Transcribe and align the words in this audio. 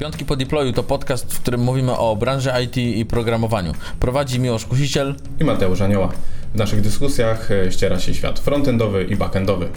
Piątki 0.00 0.24
po 0.24 0.36
deployu 0.36 0.72
to 0.72 0.82
podcast, 0.82 1.34
w 1.34 1.40
którym 1.40 1.60
mówimy 1.60 1.96
o 1.96 2.16
branży 2.16 2.50
IT 2.64 2.76
i 2.76 3.06
programowaniu. 3.06 3.72
Prowadzi 4.00 4.40
Miłosz 4.40 4.64
Kusiciel 4.64 5.14
i 5.40 5.44
Mateusz 5.44 5.80
Anioła. 5.80 6.12
W 6.54 6.58
naszych 6.58 6.80
dyskusjach 6.80 7.50
e, 7.50 7.72
ściera 7.72 8.00
się 8.00 8.14
świat 8.14 8.38
frontendowy 8.38 9.04
i 9.04 9.16
backendowy. 9.16 9.68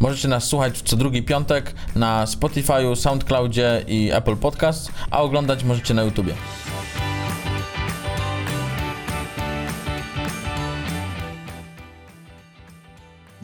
Możecie 0.00 0.28
nas 0.28 0.44
słuchać 0.44 0.82
co 0.82 0.96
drugi 0.96 1.22
piątek 1.22 1.74
na 1.96 2.26
Spotify, 2.26 2.96
SoundCloudzie 2.96 3.84
i 3.88 4.10
Apple 4.12 4.36
Podcast, 4.36 4.92
a 5.10 5.22
oglądać 5.22 5.64
możecie 5.64 5.94
na 5.94 6.02
YouTubie. 6.02 6.34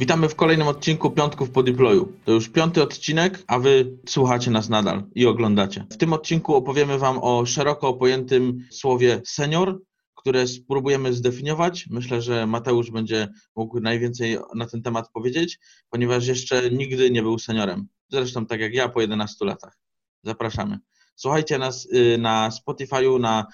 Witamy 0.00 0.28
w 0.28 0.34
kolejnym 0.34 0.68
odcinku 0.68 1.10
Piątków 1.10 1.50
po 1.50 1.62
deployu. 1.62 2.12
To 2.24 2.32
już 2.32 2.48
piąty 2.48 2.82
odcinek, 2.82 3.42
a 3.46 3.58
wy 3.58 3.98
słuchacie 4.08 4.50
nas 4.50 4.68
nadal 4.68 5.04
i 5.14 5.26
oglądacie. 5.26 5.86
W 5.90 5.96
tym 5.96 6.12
odcinku 6.12 6.54
opowiemy 6.54 6.98
wam 6.98 7.18
o 7.22 7.46
szeroko 7.46 7.94
pojętym 7.94 8.66
słowie 8.70 9.22
senior, 9.26 9.80
które 10.14 10.46
spróbujemy 10.46 11.12
zdefiniować. 11.12 11.86
Myślę, 11.90 12.22
że 12.22 12.46
Mateusz 12.46 12.90
będzie 12.90 13.28
mógł 13.56 13.80
najwięcej 13.80 14.38
na 14.54 14.66
ten 14.66 14.82
temat 14.82 15.10
powiedzieć, 15.12 15.58
ponieważ 15.90 16.26
jeszcze 16.26 16.70
nigdy 16.70 17.10
nie 17.10 17.22
był 17.22 17.38
seniorem. 17.38 17.86
Zresztą 18.08 18.46
tak 18.46 18.60
jak 18.60 18.74
ja 18.74 18.88
po 18.88 19.00
11 19.00 19.44
latach. 19.44 19.78
Zapraszamy. 20.22 20.78
Słuchajcie 21.20 21.58
nas 21.58 21.88
y, 21.94 22.18
na 22.18 22.50
Spotify'u, 22.50 23.20
na 23.20 23.46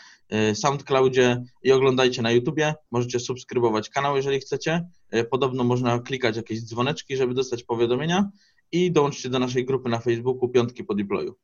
y, 0.51 0.55
SoundCloudzie 0.55 1.43
i 1.63 1.73
oglądajcie 1.73 2.23
na 2.23 2.31
YouTubie. 2.31 2.75
Możecie 2.91 3.21
subskrybować 3.21 3.91
kanał, 3.91 4.17
jeżeli 4.17 4.41
chcecie. 4.41 4.89
Y, 5.15 5.25
podobno 5.25 5.65
można 5.65 5.99
klikać 5.99 6.37
jakieś 6.37 6.63
dzwoneczki, 6.63 7.17
żeby 7.17 7.35
dostać 7.35 7.63
powiadomienia 7.63 8.31
i 8.73 8.93
dołączcie 8.93 9.29
do 9.29 9.39
naszej 9.39 9.65
grupy 9.65 9.89
na 9.89 9.99
Facebooku 9.99 10.49
Piątki 10.49 10.85
po 10.85 10.95
deployu. 10.95 11.35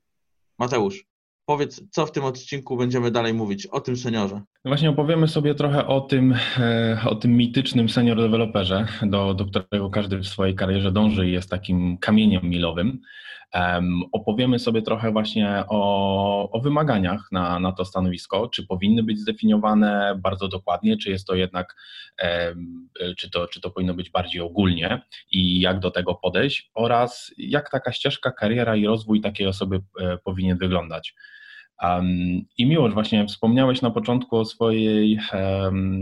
Mateusz, 0.59 1.07
powiedz, 1.47 1.81
co 1.91 2.07
w 2.07 2.13
tym 2.13 2.25
odcinku 2.25 2.77
będziemy 2.77 3.11
dalej 3.11 3.35
mówić 3.35 3.67
o 3.67 3.81
tym 3.81 3.97
seniorze. 3.97 4.43
No 4.65 4.69
właśnie 4.69 4.91
opowiemy 4.91 5.29
sobie 5.29 5.55
trochę 5.55 5.87
o 5.87 6.01
tym, 6.01 6.35
e, 6.59 7.01
o 7.07 7.15
tym 7.15 7.37
mitycznym 7.37 7.89
senior 7.89 8.17
deweloperze, 8.17 8.87
do, 9.03 9.35
do 9.35 9.45
którego 9.45 9.91
każdy 9.91 10.19
w 10.19 10.27
swojej 10.27 10.55
karierze 10.55 10.93
dąży 10.93 11.29
i 11.29 11.33
jest 11.33 11.51
takim 11.51 11.99
kamieniem 11.99 12.43
milowym. 12.45 13.01
Um, 13.55 14.03
opowiemy 14.13 14.59
sobie 14.59 14.83
trochę 14.83 15.13
właśnie 15.13 15.65
o, 15.69 16.51
o 16.51 16.61
wymaganiach 16.61 17.29
na, 17.33 17.59
na 17.59 17.73
to 17.73 17.85
stanowisko, 17.85 18.49
czy 18.49 18.67
powinny 18.67 19.03
być 19.03 19.19
zdefiniowane 19.19 20.19
bardzo 20.23 20.49
dokładnie, 20.49 20.97
czy 20.97 21.11
jest 21.11 21.27
to 21.27 21.35
jednak, 21.35 21.77
um, 22.23 22.89
czy, 23.19 23.31
to, 23.31 23.47
czy 23.47 23.61
to 23.61 23.71
powinno 23.71 23.95
być 23.95 24.11
bardziej 24.11 24.41
ogólnie 24.41 25.03
i 25.31 25.61
jak 25.61 25.81
do 25.81 25.91
tego 25.91 26.15
podejść 26.15 26.71
oraz 26.75 27.35
jak 27.39 27.71
taka 27.71 27.93
ścieżka, 27.93 28.33
kariera 28.33 28.77
i 28.77 28.87
rozwój 28.87 29.21
takiej 29.21 29.47
osoby 29.47 29.81
e, 30.01 30.19
powinien 30.19 30.59
wyglądać. 30.59 31.15
I 32.59 32.67
miłość, 32.67 32.95
właśnie 32.95 33.27
wspomniałeś 33.27 33.83
na 33.83 33.91
początku 33.91 34.37
o 34.37 34.45
swojej, 34.45 35.19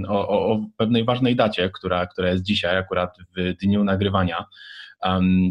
o, 0.09 0.29
o, 0.29 0.53
o, 0.53 0.67
pewnej 0.77 1.05
ważnej 1.05 1.37
dacie, 1.37 1.71
która, 1.71 2.07
która 2.07 2.31
jest 2.31 2.43
dzisiaj, 2.43 2.79
akurat 2.79 3.17
w 3.37 3.55
dniu 3.63 3.85
nagrywania. 3.85 4.45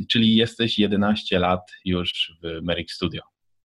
Czyli 0.09 0.35
jesteś 0.35 0.79
11 0.79 1.39
lat 1.39 1.71
już 1.85 2.37
w 2.43 2.61
Merrick 2.63 2.91
Studio. 2.91 3.21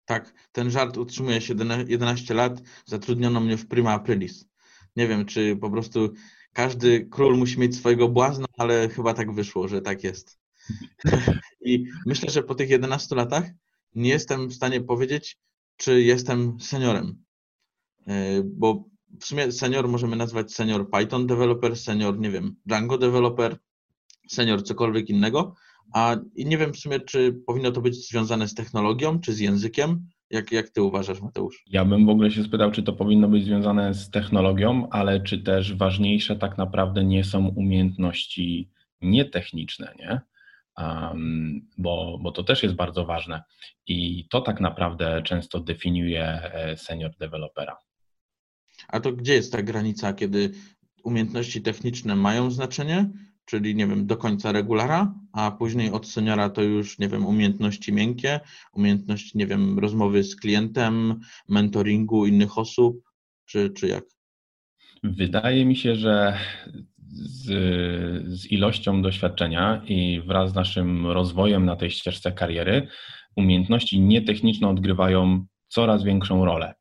Tak, 0.05 0.33
ten 0.51 0.71
żart 0.71 0.97
utrzymuje 0.97 1.41
się 1.41 1.53
11 1.87 2.33
lat. 2.33 2.61
Zatrudniono 2.85 3.39
mnie 3.39 3.57
w 3.57 3.67
Prima 3.67 3.91
Aprilis. 3.91 4.45
Nie 4.95 5.07
wiem, 5.07 5.25
czy 5.25 5.55
po 5.55 5.69
prostu 5.69 6.13
każdy 6.53 7.05
król 7.11 7.37
musi 7.37 7.59
mieć 7.59 7.75
swojego 7.75 8.07
błazna, 8.09 8.45
ale 8.57 8.89
chyba 8.89 9.13
tak 9.13 9.31
wyszło, 9.31 9.67
że 9.67 9.81
tak 9.81 10.03
jest. 10.03 10.39
I 11.65 11.85
myślę, 12.05 12.29
że 12.29 12.43
po 12.43 12.55
tych 12.55 12.69
11 12.69 13.15
latach 13.15 13.43
nie 13.95 14.09
jestem 14.09 14.47
w 14.47 14.53
stanie 14.53 14.81
powiedzieć, 14.81 15.37
czy 15.81 16.01
jestem 16.01 16.59
seniorem. 16.59 17.23
E, 18.07 18.43
bo 18.43 18.85
w 19.19 19.25
sumie 19.25 19.51
senior 19.51 19.87
możemy 19.87 20.15
nazwać 20.15 20.53
senior 20.53 20.89
Python 20.89 21.27
developer, 21.27 21.77
senior, 21.77 22.19
nie 22.19 22.31
wiem, 22.31 22.55
Django 22.65 22.97
developer, 22.97 23.57
senior 24.27 24.63
cokolwiek 24.63 25.09
innego, 25.09 25.55
a 25.93 26.15
nie 26.35 26.57
wiem 26.57 26.73
w 26.73 26.77
sumie, 26.77 26.99
czy 26.99 27.33
powinno 27.47 27.71
to 27.71 27.81
być 27.81 28.09
związane 28.09 28.47
z 28.47 28.53
technologią, 28.53 29.19
czy 29.19 29.33
z 29.33 29.39
językiem. 29.39 30.07
Jak, 30.29 30.51
jak 30.51 30.69
ty 30.69 30.81
uważasz, 30.81 31.21
Mateusz? 31.21 31.63
Ja 31.67 31.85
bym 31.85 32.05
w 32.05 32.09
ogóle 32.09 32.31
się 32.31 32.43
spytał, 32.43 32.71
czy 32.71 32.83
to 32.83 32.93
powinno 32.93 33.27
być 33.27 33.45
związane 33.45 33.93
z 33.93 34.09
technologią, 34.09 34.89
ale 34.89 35.21
czy 35.21 35.43
też 35.43 35.75
ważniejsze 35.75 36.35
tak 36.35 36.57
naprawdę 36.57 37.03
nie 37.03 37.23
są 37.23 37.47
umiejętności 37.47 38.69
nietechniczne, 39.01 39.93
nie? 39.99 40.21
Bo, 41.77 42.19
bo 42.21 42.31
to 42.31 42.43
też 42.43 42.63
jest 42.63 42.75
bardzo 42.75 43.05
ważne. 43.05 43.43
I 43.87 44.27
to 44.29 44.41
tak 44.41 44.59
naprawdę 44.59 45.21
często 45.25 45.59
definiuje 45.59 46.23
e, 46.23 46.77
senior 46.77 47.11
dewelopera. 47.19 47.77
A 48.87 48.99
to 48.99 49.11
gdzie 49.11 49.33
jest 49.33 49.51
ta 49.51 49.63
granica, 49.63 50.13
kiedy 50.13 50.51
umiejętności 51.03 51.61
techniczne 51.61 52.15
mają 52.15 52.51
znaczenie, 52.51 53.09
czyli 53.45 53.75
nie 53.75 53.87
wiem, 53.87 54.07
do 54.07 54.17
końca 54.17 54.51
regulara, 54.51 55.13
a 55.33 55.51
później 55.51 55.91
od 55.91 56.07
seniora 56.07 56.49
to 56.49 56.61
już, 56.61 56.99
nie 56.99 57.09
wiem, 57.09 57.25
umiejętności 57.25 57.93
miękkie, 57.93 58.39
umiejętności, 58.73 59.37
nie 59.37 59.47
wiem, 59.47 59.79
rozmowy 59.79 60.23
z 60.23 60.35
klientem, 60.35 61.19
mentoringu 61.49 62.25
innych 62.25 62.57
osób, 62.57 63.01
czy, 63.45 63.69
czy 63.69 63.87
jak? 63.87 64.03
Wydaje 65.03 65.65
mi 65.65 65.75
się, 65.75 65.95
że 65.95 66.37
z, 67.13 67.45
z 68.27 68.51
ilością 68.51 69.01
doświadczenia 69.01 69.81
i 69.87 70.21
wraz 70.25 70.51
z 70.51 70.55
naszym 70.55 71.07
rozwojem 71.07 71.65
na 71.65 71.75
tej 71.75 71.91
ścieżce 71.91 72.31
kariery, 72.31 72.87
umiejętności 73.35 73.99
nietechniczne 73.99 74.69
odgrywają 74.69 75.45
coraz 75.67 76.03
większą 76.03 76.45
rolę. 76.45 76.73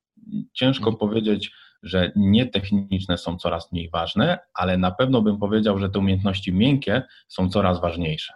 Ciężko 0.52 0.90
mhm. 0.90 0.96
powiedzieć, 0.96 1.50
że 1.82 2.12
nietechniczne 2.16 3.18
są 3.18 3.36
coraz 3.36 3.72
mniej 3.72 3.90
ważne, 3.90 4.38
ale 4.54 4.78
na 4.78 4.90
pewno 4.90 5.22
bym 5.22 5.38
powiedział, 5.38 5.78
że 5.78 5.90
te 5.90 5.98
umiejętności 5.98 6.52
miękkie 6.52 7.02
są 7.28 7.48
coraz 7.48 7.80
ważniejsze. 7.80 8.32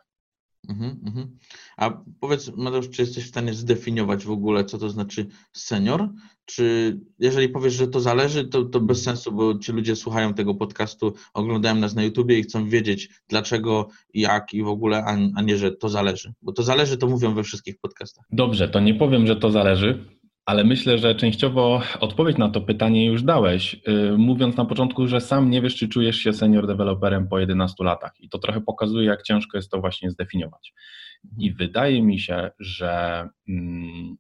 Mhm, 0.69 1.01
mhm. 1.07 1.39
A 1.77 2.03
powiedz, 2.21 2.53
Mateusz, 2.57 2.91
czy 2.91 3.03
jesteś 3.03 3.25
w 3.25 3.29
stanie 3.29 3.55
zdefiniować 3.55 4.25
w 4.25 4.31
ogóle, 4.31 4.65
co 4.65 4.79
to 4.79 4.91
znaczy 4.91 5.27
senior? 5.53 6.09
Czy 6.45 6.99
jeżeli 7.19 7.49
powiesz, 7.49 7.75
że 7.75 7.89
to 7.89 8.01
zależy, 8.01 8.45
to, 8.45 8.65
to 8.65 8.81
bez 8.81 9.03
sensu, 9.03 9.33
bo 9.33 9.59
ci 9.59 9.73
ludzie 9.73 9.97
słuchają 9.97 10.35
tego 10.35 10.55
podcastu, 10.55 11.15
oglądają 11.35 11.75
nas 11.75 11.95
na 11.95 12.03
YouTubie 12.03 12.39
i 12.39 12.43
chcą 12.43 12.69
wiedzieć 12.69 13.11
dlaczego, 13.29 13.89
jak 14.15 14.55
i 14.55 14.63
w 14.63 14.69
ogóle, 14.69 15.05
a, 15.05 15.17
a 15.37 15.43
nie, 15.43 15.59
że 15.59 15.73
to 15.73 15.89
zależy. 15.89 16.33
Bo 16.43 16.53
to 16.53 16.63
zależy, 16.63 16.97
to 16.97 17.07
mówią 17.07 17.35
we 17.35 17.43
wszystkich 17.43 17.79
podcastach. 17.79 18.25
Dobrze, 18.33 18.69
to 18.69 18.81
nie 18.81 18.95
powiem, 18.95 19.27
że 19.27 19.37
to 19.37 19.51
zależy, 19.51 20.05
ale 20.47 20.65
myślę, 20.65 20.99
że 20.99 21.15
częściowo 21.15 21.83
odpowiedź 22.01 22.39
na 22.39 22.49
to 22.49 22.61
pytanie 22.61 23.07
już 23.07 23.23
dałeś, 23.23 23.75
y, 23.89 24.19
mówiąc 24.19 24.57
na 24.57 24.65
początku, 24.65 25.07
że 25.07 25.21
sam 25.21 25.51
nie 25.51 25.63
wiesz, 25.63 25.77
czy 25.77 25.89
czujesz 25.89 26.17
się 26.17 26.33
senior 26.33 26.67
deweloperem 26.67 27.29
po 27.29 27.39
11 27.39 27.85
latach. 27.85 28.13
I 28.21 28.29
to 28.29 28.39
trochę 28.39 28.61
pokazuje, 28.61 29.07
jak 29.07 29.23
ciężko 29.23 29.59
jest 29.59 29.71
to 29.71 29.81
właśnie 29.81 30.11
zdefiniować. 30.11 30.75
I 31.39 31.53
wydaje 31.53 32.03
mi 32.03 32.21
się, 32.21 32.51
że 32.59 33.29
mm, 33.49 34.17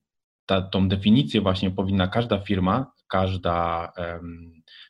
ta, 0.46 0.62
tą 0.62 0.88
definicję 0.88 1.40
właśnie 1.40 1.70
powinna 1.70 2.08
każda 2.08 2.38
firma, 2.38 2.92
każda, 3.08 3.92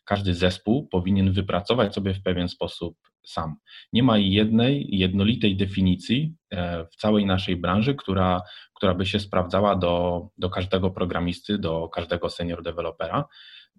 każdy 0.04 0.34
zespół 0.34 0.88
powinien 0.88 1.32
wypracować 1.32 1.94
sobie 1.94 2.14
w 2.14 2.22
pewien 2.22 2.48
sposób 2.48 2.96
sam. 3.26 3.56
Nie 3.92 4.02
ma 4.02 4.18
jednej, 4.18 4.86
jednolitej 4.90 5.56
definicji 5.56 6.34
e, 6.50 6.86
w 6.86 6.96
całej 6.96 7.26
naszej 7.26 7.56
branży, 7.56 7.94
która, 7.94 8.42
która 8.84 8.94
by 8.94 9.06
się 9.06 9.20
sprawdzała 9.20 9.76
do, 9.76 10.26
do 10.38 10.50
każdego 10.50 10.90
programisty, 10.90 11.58
do 11.58 11.88
każdego 11.88 12.30
senior 12.30 12.62
dewelopera. 12.62 13.24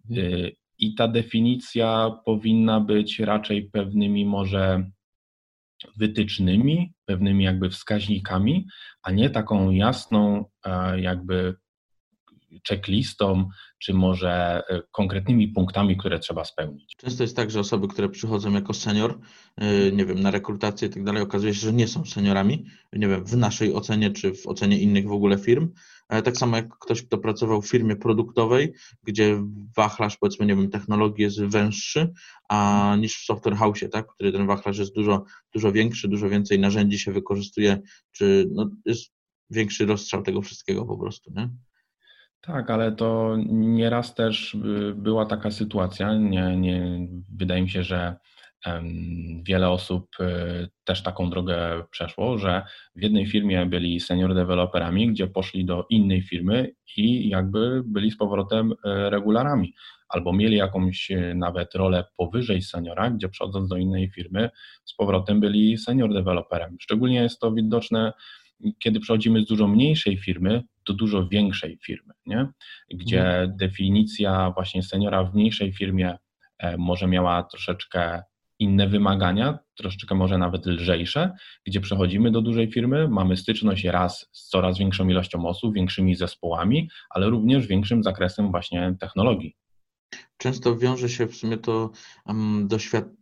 Mhm. 0.10 0.46
E, 0.46 0.50
I 0.78 0.96
ta 0.96 1.08
definicja 1.08 2.12
powinna 2.26 2.80
być 2.80 3.20
raczej 3.20 3.70
pewnymi 3.70 4.26
może 4.26 4.90
wytycznymi, 5.98 6.94
pewnymi 7.06 7.44
jakby 7.44 7.70
wskaźnikami, 7.70 8.68
a 9.04 9.12
nie 9.12 9.30
taką 9.30 9.70
jasną 9.70 10.46
e, 10.66 11.02
jakby 11.02 11.56
checklistą, 12.68 13.50
czy 13.80 13.94
może 13.94 14.64
e, 14.70 14.82
konkretnymi 14.92 15.48
punktami, 15.48 15.98
które 15.98 16.20
trzeba 16.20 16.46
spełnić. 16.46 16.96
Często 16.98 17.24
jest 17.24 17.36
tak, 17.36 17.52
że 17.52 17.60
osoby, 17.60 17.88
które 17.88 18.10
przychodzą 18.10 18.54
jako 18.54 18.74
senior, 18.74 19.20
e, 19.58 19.92
nie 19.92 20.06
wiem, 20.06 20.20
na 20.20 20.32
rekrutację 20.32 20.88
i 20.88 20.92
tak 20.92 21.04
dalej, 21.04 21.24
okazuje 21.24 21.54
się, 21.54 21.60
że 21.60 21.74
nie 21.74 21.88
są 21.88 22.06
seniorami, 22.06 22.66
nie 22.94 23.08
wiem, 23.08 23.26
w 23.26 23.38
naszej 23.38 23.74
ocenie, 23.74 24.12
czy 24.12 24.34
w 24.34 24.48
ocenie 24.48 24.80
innych 24.80 25.08
w 25.08 25.12
ogóle 25.12 25.38
firm. 25.38 25.70
Tak 26.08 26.38
samo 26.38 26.58
jak 26.58 26.78
ktoś, 26.80 27.04
kto 27.04 27.18
pracował 27.18 27.62
w 27.62 27.70
firmie 27.70 27.96
produktowej, 27.96 28.74
gdzie 29.04 29.44
wachlarz, 29.76 30.18
powiedzmy, 30.18 30.46
nie 30.46 30.56
wiem, 30.56 30.70
technologii 30.70 31.24
jest 31.24 31.42
węższy, 31.42 32.14
a 32.50 32.96
niż 33.00 33.18
w 33.18 33.26
software 33.26 33.56
house, 33.56 33.80
tak, 33.92 34.08
który 34.08 34.32
ten 34.32 34.48
wachlarz 34.48 34.78
jest 34.78 34.96
dużo, 34.96 35.24
dużo 35.54 35.72
większy, 35.72 36.08
dużo 36.08 36.30
więcej 36.30 36.60
narzędzi 36.60 37.00
się 37.00 37.12
wykorzystuje, 37.12 37.82
czy 38.12 38.50
no, 38.52 38.70
jest 38.86 39.12
większy 39.50 39.86
rozstrzał 39.86 40.24
tego 40.24 40.42
wszystkiego 40.42 40.86
po 40.86 40.98
prostu, 40.98 41.32
nie? 41.36 41.50
Tak, 42.46 42.70
ale 42.70 42.92
to 42.92 43.38
nieraz 43.48 44.16
też 44.16 44.54
y, 44.54 44.94
była 44.96 45.26
taka 45.26 45.52
sytuacja. 45.52 46.14
Nie, 46.14 46.58
nie, 46.58 47.08
wydaje 47.30 47.62
mi 47.62 47.70
się, 47.70 47.84
że 47.84 48.16
Wiele 49.44 49.70
osób 49.70 50.08
y, 50.20 50.70
też 50.84 51.04
taką 51.04 51.30
drogę 51.30 51.84
przeszło, 51.92 52.38
że 52.38 52.62
w 52.96 53.02
jednej 53.02 53.28
firmie 53.28 53.66
byli 53.66 54.00
senior 54.00 54.36
deweloperami, 54.36 55.08
gdzie 55.08 55.28
poszli 55.28 55.66
do 55.66 55.86
innej 55.90 56.22
firmy 56.22 56.72
i 56.98 57.30
jakby 57.30 57.82
byli 57.86 58.12
z 58.12 58.18
powrotem 58.18 58.72
y, 58.72 58.76
regularami, 59.10 59.74
albo 60.10 60.34
mieli 60.34 60.58
jakąś 60.58 61.12
nawet 61.36 61.76
rolę 61.76 62.04
powyżej 62.18 62.62
seniora, 62.62 63.10
gdzie 63.10 63.30
przechodząc 63.30 63.70
do 63.70 63.78
innej 63.78 64.10
firmy 64.10 64.50
z 64.86 64.96
powrotem 64.96 65.40
byli 65.40 65.78
senior 65.78 66.14
deweloperem. 66.14 66.78
Szczególnie 66.80 67.22
jest 67.22 67.40
to 67.40 67.52
widoczne 67.52 68.14
kiedy 68.80 69.00
przechodzimy 69.00 69.42
z 69.42 69.46
dużo 69.46 69.68
mniejszej 69.68 70.18
firmy 70.18 70.64
do 70.88 70.94
dużo 70.94 71.28
większej 71.28 71.78
firmy, 71.86 72.14
nie? 72.26 72.48
gdzie 72.90 73.28
mhm. 73.28 73.58
definicja 73.58 74.52
właśnie 74.52 74.84
seniora 74.84 75.24
w 75.24 75.36
mniejszej 75.36 75.74
firmie 75.74 76.18
e, 76.58 76.78
może 76.78 77.08
miała 77.08 77.44
troszeczkę 77.44 78.22
inne 78.60 78.88
wymagania, 78.88 79.60
troszeczkę 79.78 80.16
może 80.16 80.38
nawet 80.38 80.66
lżejsze, 80.66 81.32
gdzie 81.66 81.82
przechodzimy 81.82 82.32
do 82.32 82.42
dużej 82.42 82.72
firmy, 82.72 83.08
mamy 83.10 83.38
styczność 83.38 83.84
raz 83.84 84.30
z 84.32 84.50
coraz 84.50 84.78
większą 84.78 85.08
ilością 85.08 85.46
osób, 85.46 85.74
większymi 85.74 86.16
zespołami, 86.16 86.90
ale 87.10 87.30
również 87.30 87.68
większym 87.68 88.04
zakresem 88.04 88.52
właśnie 88.52 88.96
technologii. 89.00 89.56
Często 90.38 90.78
wiąże 90.78 91.10
się 91.10 91.28
w 91.28 91.36
sumie 91.36 91.58
to 91.58 91.92
um, 92.26 92.68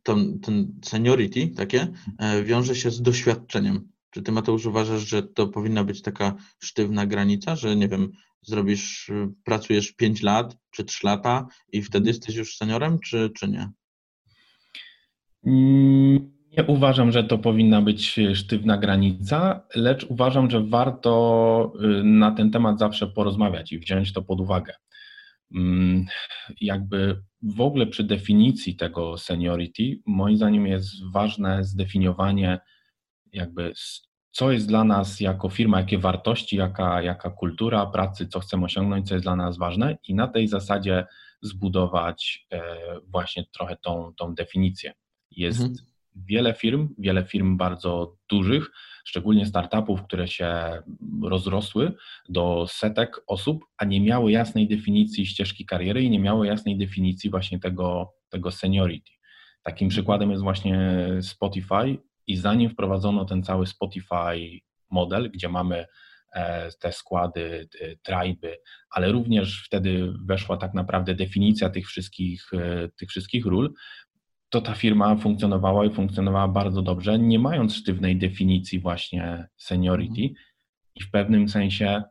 ten, 0.04 0.40
ten 0.40 0.80
seniority 0.86 1.48
takie, 1.48 1.88
e, 2.20 2.44
wiąże 2.44 2.76
się 2.76 2.92
z 2.92 3.02
doświadczeniem. 3.02 3.93
Czy 4.14 4.22
ty, 4.22 4.32
Mateusz, 4.32 4.66
uważasz, 4.66 5.02
że 5.02 5.24
to 5.24 5.48
powinna 5.48 5.84
być 5.84 6.02
taka 6.02 6.36
sztywna 6.60 7.06
granica, 7.06 7.56
że 7.56 7.76
nie 7.76 7.88
wiem, 7.88 8.12
zrobisz, 8.42 9.10
y, 9.10 9.28
pracujesz 9.44 9.92
5 9.92 10.22
lat 10.22 10.58
czy 10.72 10.84
3 10.84 11.08
lata 11.08 11.48
i 11.72 11.82
wtedy 11.82 11.98
mhm. 11.98 12.08
jesteś 12.08 12.36
już 12.36 12.58
seniorem, 12.58 13.00
czy, 13.00 13.30
czy 13.38 13.48
nie? 13.48 13.70
Mm, 15.46 16.32
nie 16.58 16.64
uważam, 16.68 17.12
że 17.12 17.24
to 17.24 17.38
powinna 17.38 17.82
być 17.82 18.20
sztywna 18.34 18.78
granica, 18.78 19.68
lecz 19.76 20.04
uważam, 20.04 20.50
że 20.50 20.64
warto 20.64 21.74
y, 22.00 22.04
na 22.04 22.32
ten 22.32 22.52
temat 22.52 22.80
zawsze 22.80 23.08
porozmawiać 23.08 23.72
i 23.72 23.80
wziąć 23.80 24.14
to 24.14 24.22
pod 24.22 24.42
uwagę. 24.42 24.74
Mm, 25.56 26.06
jakby 26.62 27.22
w 27.42 27.62
ogóle 27.62 27.88
przy 27.88 28.04
definicji 28.04 28.76
tego 28.76 29.18
seniority, 29.18 30.00
moim 30.06 30.38
zdaniem 30.38 30.68
jest 30.68 31.12
ważne 31.14 31.64
zdefiniowanie 31.64 32.60
jakby 33.34 33.74
co 34.34 34.52
jest 34.52 34.68
dla 34.68 34.84
nas 34.84 35.20
jako 35.20 35.50
firma, 35.50 35.80
jakie 35.80 35.98
wartości, 35.98 36.56
jaka, 36.56 37.02
jaka 37.02 37.30
kultura 37.30 37.86
pracy, 37.86 38.28
co 38.28 38.40
chcemy 38.40 38.66
osiągnąć, 38.66 39.08
co 39.08 39.16
jest 39.16 39.26
dla 39.26 39.36
nas 39.36 39.58
ważne 39.58 39.98
i 40.08 40.16
na 40.16 40.28
tej 40.28 40.48
zasadzie 40.48 41.06
zbudować 41.42 42.48
e, 42.52 42.62
właśnie 43.08 43.46
trochę 43.52 43.78
tą, 43.82 44.14
tą 44.18 44.36
definicję. 44.36 44.94
Jest 45.32 45.62
mhm. 45.62 45.80
wiele 46.16 46.54
firm, 46.54 46.90
wiele 46.98 47.26
firm 47.26 47.58
bardzo 47.58 48.18
dużych, 48.30 48.72
szczególnie 49.06 49.46
startupów, 49.46 50.04
które 50.04 50.28
się 50.28 50.82
rozrosły 51.24 51.94
do 52.30 52.66
setek 52.70 53.24
osób, 53.28 53.66
a 53.78 53.86
nie 53.86 54.02
miały 54.02 54.32
jasnej 54.32 54.68
definicji 54.68 55.26
ścieżki 55.26 55.66
kariery 55.66 56.04
i 56.04 56.10
nie 56.10 56.20
miały 56.20 56.48
jasnej 56.48 56.78
definicji 56.78 57.30
właśnie 57.30 57.60
tego, 57.60 58.14
tego 58.30 58.52
seniority. 58.52 59.12
Takim 59.64 59.90
przykładem 59.90 60.32
jest 60.32 60.44
właśnie 60.44 61.00
Spotify, 61.22 61.98
i 62.28 62.38
zanim 62.38 62.70
wprowadzono 62.70 63.26
ten 63.26 63.44
cały 63.44 63.68
Spotify 63.68 64.60
model, 64.92 65.32
gdzie 65.32 65.50
mamy 65.50 65.86
e, 66.36 66.70
te 66.72 66.92
składy, 66.92 67.70
triby, 68.04 68.58
ale 68.90 69.12
również 69.12 69.64
wtedy 69.66 70.14
weszła 70.26 70.58
tak 70.58 70.74
naprawdę 70.74 71.16
definicja 71.16 71.70
tych 71.70 71.88
wszystkich, 71.88 72.54
e, 72.54 72.90
tych 72.90 73.10
wszystkich 73.10 73.46
ról, 73.46 73.74
to 74.54 74.62
ta 74.62 74.76
firma 74.76 75.16
funkcjonowała 75.16 75.86
i 75.86 75.90
funkcjonowała 75.90 76.48
bardzo 76.48 76.82
dobrze, 76.82 77.20
nie 77.20 77.40
mając 77.40 77.76
sztywnej 77.76 78.18
definicji 78.18 78.80
właśnie 78.80 79.48
seniority. 79.58 80.22
I 80.96 81.04
w 81.04 81.12
pewnym 81.12 81.50
sensie 81.50 82.04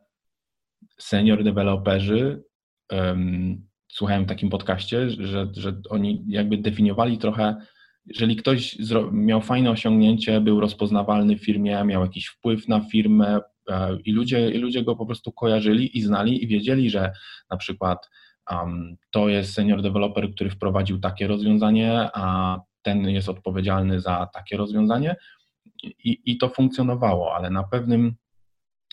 senior 0.99 1.43
deweloperzy 1.43 2.43
um, 2.91 3.67
słuchałem 3.87 4.25
w 4.25 4.27
takim 4.27 4.49
podcaście, 4.49 5.09
że, 5.09 5.47
że 5.57 5.81
oni 5.89 6.23
jakby 6.27 6.57
definiowali 6.57 7.17
trochę 7.17 7.55
jeżeli 8.05 8.35
ktoś 8.35 8.77
miał 9.11 9.41
fajne 9.41 9.71
osiągnięcie, 9.71 10.41
był 10.41 10.59
rozpoznawalny 10.59 11.37
w 11.37 11.45
firmie, 11.45 11.83
miał 11.83 12.01
jakiś 12.01 12.27
wpływ 12.27 12.67
na 12.67 12.79
firmę 12.79 13.41
e, 13.69 13.97
i 14.05 14.11
ludzie, 14.11 14.51
i 14.51 14.57
ludzie 14.57 14.83
go 14.83 14.95
po 14.95 15.05
prostu 15.05 15.31
kojarzyli 15.31 15.97
i 15.97 16.01
znali 16.01 16.43
i 16.43 16.47
wiedzieli, 16.47 16.89
że 16.89 17.11
na 17.49 17.57
przykład 17.57 18.09
um, 18.51 18.95
to 19.11 19.29
jest 19.29 19.53
senior 19.53 19.81
developer, 19.81 20.33
który 20.33 20.49
wprowadził 20.49 20.99
takie 20.99 21.27
rozwiązanie, 21.27 22.09
a 22.13 22.59
ten 22.81 23.09
jest 23.09 23.29
odpowiedzialny 23.29 24.01
za 24.01 24.29
takie 24.33 24.57
rozwiązanie 24.57 25.15
i, 25.83 26.21
i 26.25 26.37
to 26.37 26.49
funkcjonowało, 26.49 27.35
ale 27.35 27.49
na 27.49 27.63
pewnym 27.63 28.15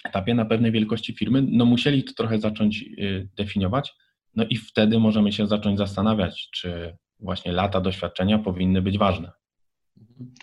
etapie, 0.05 0.35
na 0.35 0.45
pewnej 0.45 0.73
wielkości 0.73 1.15
firmy, 1.15 1.45
no 1.51 1.65
musieli 1.65 2.05
to 2.05 2.13
trochę 2.15 2.39
zacząć 2.39 2.83
y, 2.83 3.29
definiować, 3.37 3.95
no 4.35 4.45
i 4.45 4.57
wtedy 4.57 4.99
możemy 4.99 5.33
się 5.33 5.47
zacząć 5.47 5.79
zastanawiać, 5.79 6.49
czy 6.53 6.97
właśnie 7.23 7.53
lata 7.53 7.81
doświadczenia 7.81 8.39
powinny 8.39 8.83
być 8.83 8.99
ważne. 8.99 9.33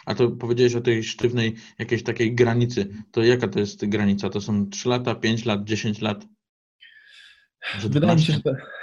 A 0.06 0.16
to 0.16 0.32
powiedziałeś 0.32 0.76
o 0.76 0.82
tej 0.82 1.04
sztywnej 1.04 1.56
jakiejś 1.80 2.04
takiej 2.04 2.36
granicy. 2.36 2.90
To 3.12 3.24
jaka 3.24 3.48
to 3.48 3.60
jest 3.60 3.86
granica? 3.86 4.30
To 4.30 4.42
są 4.42 4.70
3 4.70 4.90
lata, 4.90 5.16
5 5.16 5.46
lat, 5.46 5.64
10 5.64 6.02
lat? 6.02 6.26
Wydaje 7.90 8.16
mi 8.16 8.22
się, 8.22 8.34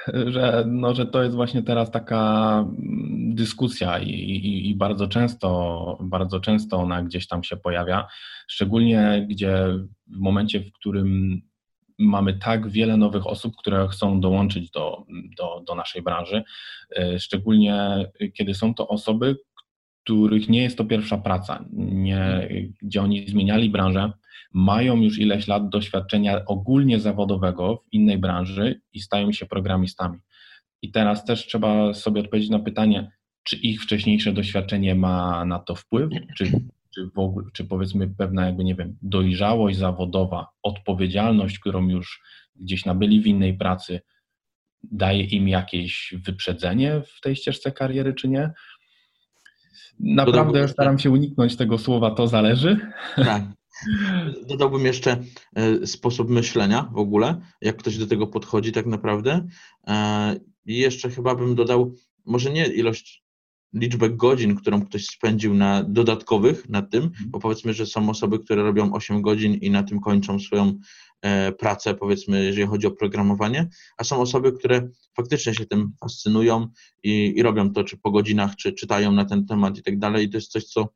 że, 0.09 0.33
że, 0.33 0.65
no, 0.67 0.95
że 0.95 1.07
to 1.07 1.23
jest 1.23 1.37
właśnie 1.37 1.63
teraz 1.63 1.91
taka 1.91 2.59
mm, 2.59 3.35
dyskusja 3.35 3.99
i, 3.99 4.11
i, 4.11 4.71
i, 4.71 4.75
bardzo 4.75 5.09
często, 5.09 5.99
bardzo 6.01 6.41
często 6.41 6.77
ona 6.77 7.03
gdzieś 7.03 7.27
tam 7.27 7.45
się 7.45 7.57
pojawia, 7.57 8.07
szczególnie 8.49 9.27
gdzie 9.31 9.67
w 10.07 10.19
momencie, 10.19 10.61
w 10.61 10.73
którym 10.73 11.41
mamy 11.99 12.35
tak 12.35 12.69
wiele 12.69 12.97
nowych 12.97 13.27
osób, 13.27 13.57
które 13.57 13.89
chcą 13.89 14.21
dołączyć 14.21 14.71
do, 14.71 15.07
do, 15.39 15.63
do 15.67 15.75
naszej 15.75 16.03
branży, 16.03 16.45
e, 16.97 17.19
szczególnie 17.19 18.05
kiedy 18.35 18.55
są 18.55 18.75
to 18.75 18.89
osoby, 18.89 19.37
których 20.05 20.49
nie 20.49 20.63
jest 20.63 20.79
to 20.79 20.85
pierwsza 20.85 21.19
praca, 21.19 21.65
nie, 21.73 22.49
gdzie 22.83 23.03
oni 23.03 23.29
zmieniali 23.29 23.71
branżę, 23.71 24.13
mają 24.53 24.97
już 24.97 25.19
ileś 25.19 25.49
lat 25.49 25.69
doświadczenia 25.69 26.45
ogólnie 26.47 27.01
zawodowego 27.01 27.77
w 27.77 27.93
innej 27.93 28.19
branży 28.19 28.81
i 28.93 29.01
stają 29.01 29.33
się 29.33 29.47
programistami. 29.47 30.19
I 30.83 30.91
teraz 30.91 31.25
też 31.25 31.47
trzeba 31.47 31.95
sobie 31.95 32.21
odpowiedzieć 32.21 32.51
na 32.51 32.59
pytanie, 32.59 33.11
czy 33.43 33.57
ich 33.57 33.83
wcześniejsze 33.83 34.33
doświadczenie 34.33 34.95
ma 34.95 35.45
na 35.45 35.59
to 35.59 35.75
wpływ, 35.75 36.11
czy 36.37 36.53
czy, 36.95 37.11
w 37.15 37.19
ogóle, 37.19 37.47
czy 37.53 37.65
powiedzmy 37.65 38.09
pewna 38.09 38.47
jakby, 38.47 38.65
nie 38.65 38.75
wiem, 38.75 38.97
dojrzałość 39.03 39.79
zawodowa, 39.79 40.49
odpowiedzialność, 40.63 41.59
którą 41.59 41.89
już 41.89 42.23
gdzieś 42.57 42.85
nabyli 42.85 43.21
w 43.21 43.27
innej 43.27 43.59
pracy, 43.59 44.01
daje 44.83 45.25
im 45.25 45.49
jakieś 45.49 46.15
wyprzedzenie 46.27 47.03
w 47.07 47.21
tej 47.21 47.37
ścieżce 47.37 47.73
kariery, 47.73 48.15
czy 48.15 48.29
nie? 48.29 48.51
Naprawdę 50.01 50.69
staram 50.69 50.99
się 50.99 51.11
uniknąć 51.11 51.57
tego 51.57 51.79
słowa 51.79 52.11
to 52.11 52.29
zależy. 52.29 52.93
Tak. 53.17 53.43
Dodałbym 54.49 54.87
jeszcze 54.87 55.23
e, 55.57 55.87
sposób 55.87 56.31
myślenia 56.31 56.91
w 56.93 56.99
ogóle, 56.99 57.41
jak 57.61 57.77
ktoś 57.77 57.99
do 57.99 58.07
tego 58.07 58.27
podchodzi 58.27 58.73
tak 58.73 58.87
naprawdę. 58.87 59.47
E, 59.87 60.37
I 60.67 60.79
jeszcze 60.79 61.11
chyba 61.11 61.35
bym 61.35 61.55
dodał, 61.55 61.95
może 62.25 62.51
nie 62.51 62.67
ilość 62.67 63.24
liczbę 63.75 64.11
godzin, 64.11 64.55
którą 64.55 64.87
ktoś 64.87 65.07
spędził 65.07 65.55
na 65.55 65.83
dodatkowych 65.83 66.69
nad 66.69 66.91
tym, 66.91 67.05
mhm. 67.05 67.31
bo 67.31 67.39
powiedzmy, 67.39 67.75
że 67.75 67.87
są 67.87 68.11
osoby, 68.11 68.39
które 68.39 68.63
robią 68.63 68.93
8 68.93 69.23
godzin 69.23 69.55
i 69.55 69.71
na 69.71 69.83
tym 69.83 70.01
kończą 70.01 70.39
swoją 70.39 70.79
e, 71.23 71.53
pracę, 71.53 71.95
powiedzmy, 71.95 72.45
jeżeli 72.45 72.67
chodzi 72.67 72.87
o 72.87 72.91
programowanie, 72.91 73.69
a 73.97 74.05
są 74.05 74.21
osoby, 74.21 74.53
które 74.53 74.89
faktycznie 75.17 75.55
się 75.55 75.67
tym 75.67 75.93
fascynują 76.01 76.69
i, 77.03 77.33
i 77.37 77.43
robią 77.43 77.73
to, 77.73 77.85
czy 77.85 77.97
po 77.97 78.11
godzinach, 78.11 78.57
czy 78.57 78.73
czytają 78.73 79.13
na 79.13 79.25
ten 79.25 79.47
temat 79.47 79.79
i 79.79 79.83
tak 79.83 79.99
dalej. 79.99 80.27
I 80.27 80.31
to 80.31 80.37
jest 80.37 80.51
coś, 80.51 80.65
co 80.65 80.89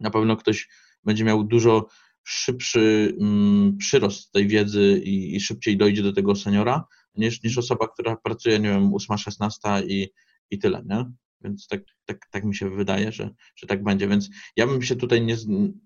na 0.00 0.10
pewno 0.10 0.36
ktoś 0.36 0.68
będzie 1.04 1.24
miał 1.24 1.44
dużo 1.44 1.86
szybszy 2.24 3.16
mm, 3.20 3.76
przyrost 3.76 4.32
tej 4.32 4.48
wiedzy 4.48 5.02
i, 5.04 5.36
i, 5.36 5.40
szybciej 5.40 5.76
dojdzie 5.76 6.02
do 6.02 6.12
tego 6.12 6.34
seniora, 6.34 6.84
niż, 7.14 7.42
niż 7.42 7.58
osoba, 7.58 7.88
która 7.88 8.16
pracuje, 8.16 8.58
nie 8.58 8.68
wiem, 8.68 8.90
8-16 8.90 9.82
i, 9.88 10.08
i 10.50 10.58
tyle, 10.58 10.82
nie? 10.86 11.04
Więc 11.44 11.68
tak, 11.68 11.80
tak, 12.04 12.26
tak 12.30 12.44
mi 12.44 12.54
się 12.54 12.70
wydaje, 12.70 13.12
że, 13.12 13.30
że 13.56 13.66
tak 13.66 13.82
będzie. 13.82 14.08
Więc 14.08 14.28
ja 14.56 14.66
bym 14.66 14.82
się 14.82 14.96
tutaj 14.96 15.22
nie. 15.22 15.36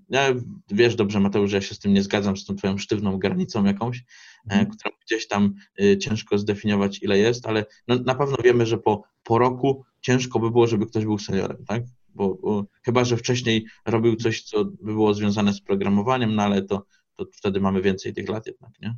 Ja, 0.09 0.35
wiesz 0.71 0.97
dobrze, 0.97 1.21
Mateusz, 1.21 1.51
że 1.51 1.57
ja 1.57 1.61
się 1.61 1.75
z 1.75 1.79
tym 1.79 1.93
nie 1.93 2.03
zgadzam, 2.03 2.37
z 2.37 2.45
tą 2.45 2.57
Twoją 2.57 2.79
sztywną 2.79 3.19
granicą 3.19 3.65
jakąś, 3.65 4.05
mm. 4.51 4.67
którą 4.67 4.95
gdzieś 5.07 5.29
tam 5.29 5.55
y, 5.81 5.99
ciężko 5.99 6.39
zdefiniować, 6.39 7.03
ile 7.03 7.19
jest, 7.19 7.47
ale 7.47 7.65
no, 7.89 7.99
na 7.99 8.15
pewno 8.15 8.37
wiemy, 8.45 8.67
że 8.67 8.79
po, 8.79 9.03
po 9.23 9.39
roku 9.39 9.85
ciężko 10.01 10.39
by 10.39 10.51
było, 10.51 10.67
żeby 10.67 10.87
ktoś 10.87 11.05
był 11.05 11.19
seniorem, 11.19 11.65
tak? 11.67 11.83
Bo, 12.09 12.35
bo, 12.35 12.65
chyba, 12.85 13.05
że 13.05 13.17
wcześniej 13.17 13.67
robił 13.87 14.17
coś, 14.17 14.43
co 14.43 14.65
by 14.65 14.93
było 14.93 15.15
związane 15.15 15.53
z 15.53 15.61
programowaniem, 15.61 16.35
no 16.35 16.43
ale 16.43 16.63
to, 16.63 16.87
to 17.17 17.27
wtedy 17.33 17.61
mamy 17.61 17.83
więcej 17.83 18.15
tych 18.15 18.29
lat 18.29 18.47
jednak, 18.47 18.71
nie? 18.81 18.97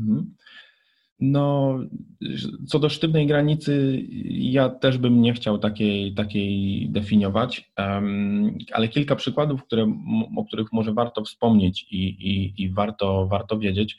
Mhm. 0.00 0.34
No, 1.20 1.78
co 2.66 2.78
do 2.78 2.88
sztywnej 2.88 3.26
granicy, 3.26 4.02
ja 4.28 4.68
też 4.68 4.98
bym 4.98 5.22
nie 5.22 5.32
chciał 5.32 5.58
takiej, 5.58 6.14
takiej 6.14 6.88
definiować, 6.90 7.70
ale 8.72 8.88
kilka 8.88 9.16
przykładów, 9.16 9.64
które, 9.64 9.96
o 10.36 10.44
których 10.44 10.72
może 10.72 10.92
warto 10.92 11.24
wspomnieć 11.24 11.86
i, 11.90 12.06
i, 12.06 12.62
i 12.62 12.70
warto, 12.70 13.26
warto 13.26 13.58
wiedzieć. 13.58 13.96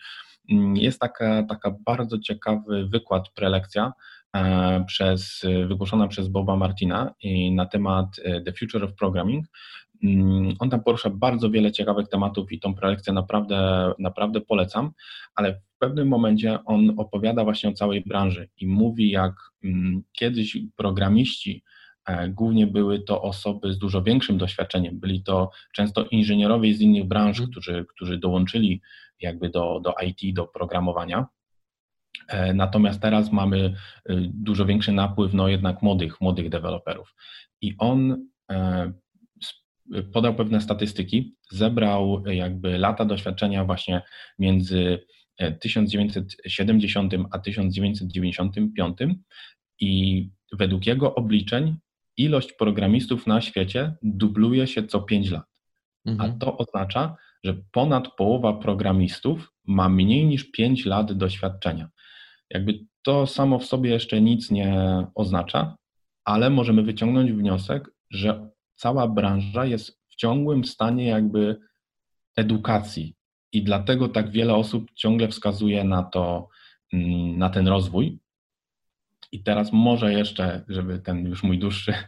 Mm, 0.51 0.75
jest 0.75 0.99
taka, 0.99 1.43
taka 1.43 1.75
bardzo 1.85 2.19
ciekawy 2.19 2.87
wykład, 2.87 3.29
prelekcja 3.29 3.93
e, 4.35 4.83
przez, 4.87 5.45
wygłoszona 5.67 6.07
przez 6.07 6.27
Boba 6.27 6.55
Martina 6.55 7.13
na 7.51 7.65
temat 7.65 8.07
e, 8.23 8.41
The 8.41 8.53
Future 8.53 8.83
of 8.83 8.95
Programming. 8.95 9.45
Mm, 10.03 10.55
on 10.59 10.69
tam 10.69 10.83
porusza 10.83 11.09
bardzo 11.09 11.49
wiele 11.49 11.71
ciekawych 11.71 12.07
tematów 12.07 12.51
i 12.51 12.59
tą 12.59 12.75
prelekcję 12.75 13.13
naprawdę, 13.13 13.91
naprawdę 13.99 14.41
polecam, 14.41 14.91
ale 15.35 15.53
w 15.53 15.77
pewnym 15.79 16.07
momencie 16.07 16.59
on 16.65 16.93
opowiada 16.97 17.43
właśnie 17.43 17.69
o 17.69 17.73
całej 17.73 18.01
branży 18.01 18.49
i 18.57 18.67
mówi, 18.67 19.11
jak 19.11 19.33
mm, 19.63 20.03
kiedyś 20.11 20.57
programiści 20.75 21.63
e, 22.05 22.29
głównie 22.29 22.67
były 22.67 22.99
to 22.99 23.21
osoby 23.21 23.73
z 23.73 23.77
dużo 23.77 24.01
większym 24.01 24.37
doświadczeniem. 24.37 24.99
Byli 24.99 25.23
to 25.23 25.49
często 25.73 26.05
inżynierowie 26.05 26.73
z 26.73 26.81
innych 26.81 27.07
branż, 27.07 27.39
mm. 27.39 27.51
którzy, 27.51 27.85
którzy 27.89 28.17
dołączyli 28.17 28.81
jakby 29.19 29.49
do, 29.49 29.79
do 29.83 29.95
IT, 30.05 30.35
do 30.35 30.47
programowania. 30.47 31.25
E, 32.27 32.53
natomiast 32.53 33.01
teraz 33.01 33.31
mamy 33.31 33.57
y, 33.57 33.73
dużo 34.33 34.65
większy 34.65 34.91
napływ, 34.91 35.33
no 35.33 35.47
jednak 35.47 35.81
młodych, 35.81 36.21
młodych 36.21 36.49
deweloperów. 36.49 37.15
I 37.61 37.75
on 37.77 38.27
e, 38.51 38.91
podał 40.13 40.35
pewne 40.35 40.61
statystyki, 40.61 41.35
zebrał 41.51 42.23
jakby 42.25 42.77
lata 42.77 43.05
doświadczenia 43.05 43.65
właśnie 43.65 44.01
między 44.39 44.99
1970 45.61 47.13
a 47.31 47.39
1995 47.39 48.97
i 49.79 50.29
według 50.53 50.87
jego 50.87 51.15
obliczeń 51.15 51.77
ilość 52.17 52.53
programistów 52.53 53.27
na 53.27 53.41
świecie 53.41 53.95
dubluje 54.03 54.67
się 54.67 54.83
co 54.83 55.01
5 55.01 55.29
lat. 55.29 55.45
Mhm. 56.05 56.31
A 56.31 56.39
to 56.39 56.57
oznacza, 56.57 57.15
że 57.43 57.53
ponad 57.71 58.07
połowa 58.15 58.53
programistów 58.53 59.53
ma 59.65 59.89
mniej 59.89 60.25
niż 60.25 60.51
5 60.51 60.85
lat 60.85 61.13
doświadczenia. 61.13 61.89
Jakby 62.49 62.79
to 63.01 63.27
samo 63.27 63.59
w 63.59 63.65
sobie 63.65 63.89
jeszcze 63.89 64.21
nic 64.21 64.51
nie 64.51 64.77
oznacza, 65.15 65.75
ale 66.25 66.49
możemy 66.49 66.83
wyciągnąć 66.83 67.31
wniosek, 67.31 67.89
że 68.09 68.49
cała 68.77 69.07
branża 69.07 69.65
jest 69.65 70.01
w 70.07 70.15
ciągłym 70.15 70.65
stanie 70.65 71.07
jakby 71.07 71.59
edukacji. 72.35 73.15
I 73.51 73.63
dlatego 73.63 74.09
tak 74.09 74.31
wiele 74.31 74.55
osób 74.55 74.91
ciągle 74.95 75.27
wskazuje 75.27 75.83
na 75.83 76.03
to, 76.03 76.49
mm, 76.93 77.37
na 77.37 77.49
ten 77.49 77.67
rozwój, 77.67 78.19
i 79.31 79.43
teraz 79.43 79.73
może 79.73 80.13
jeszcze, 80.13 80.63
żeby 80.67 80.99
ten 80.99 81.25
już 81.25 81.43
mój 81.43 81.59
dłuższy, 81.59 81.93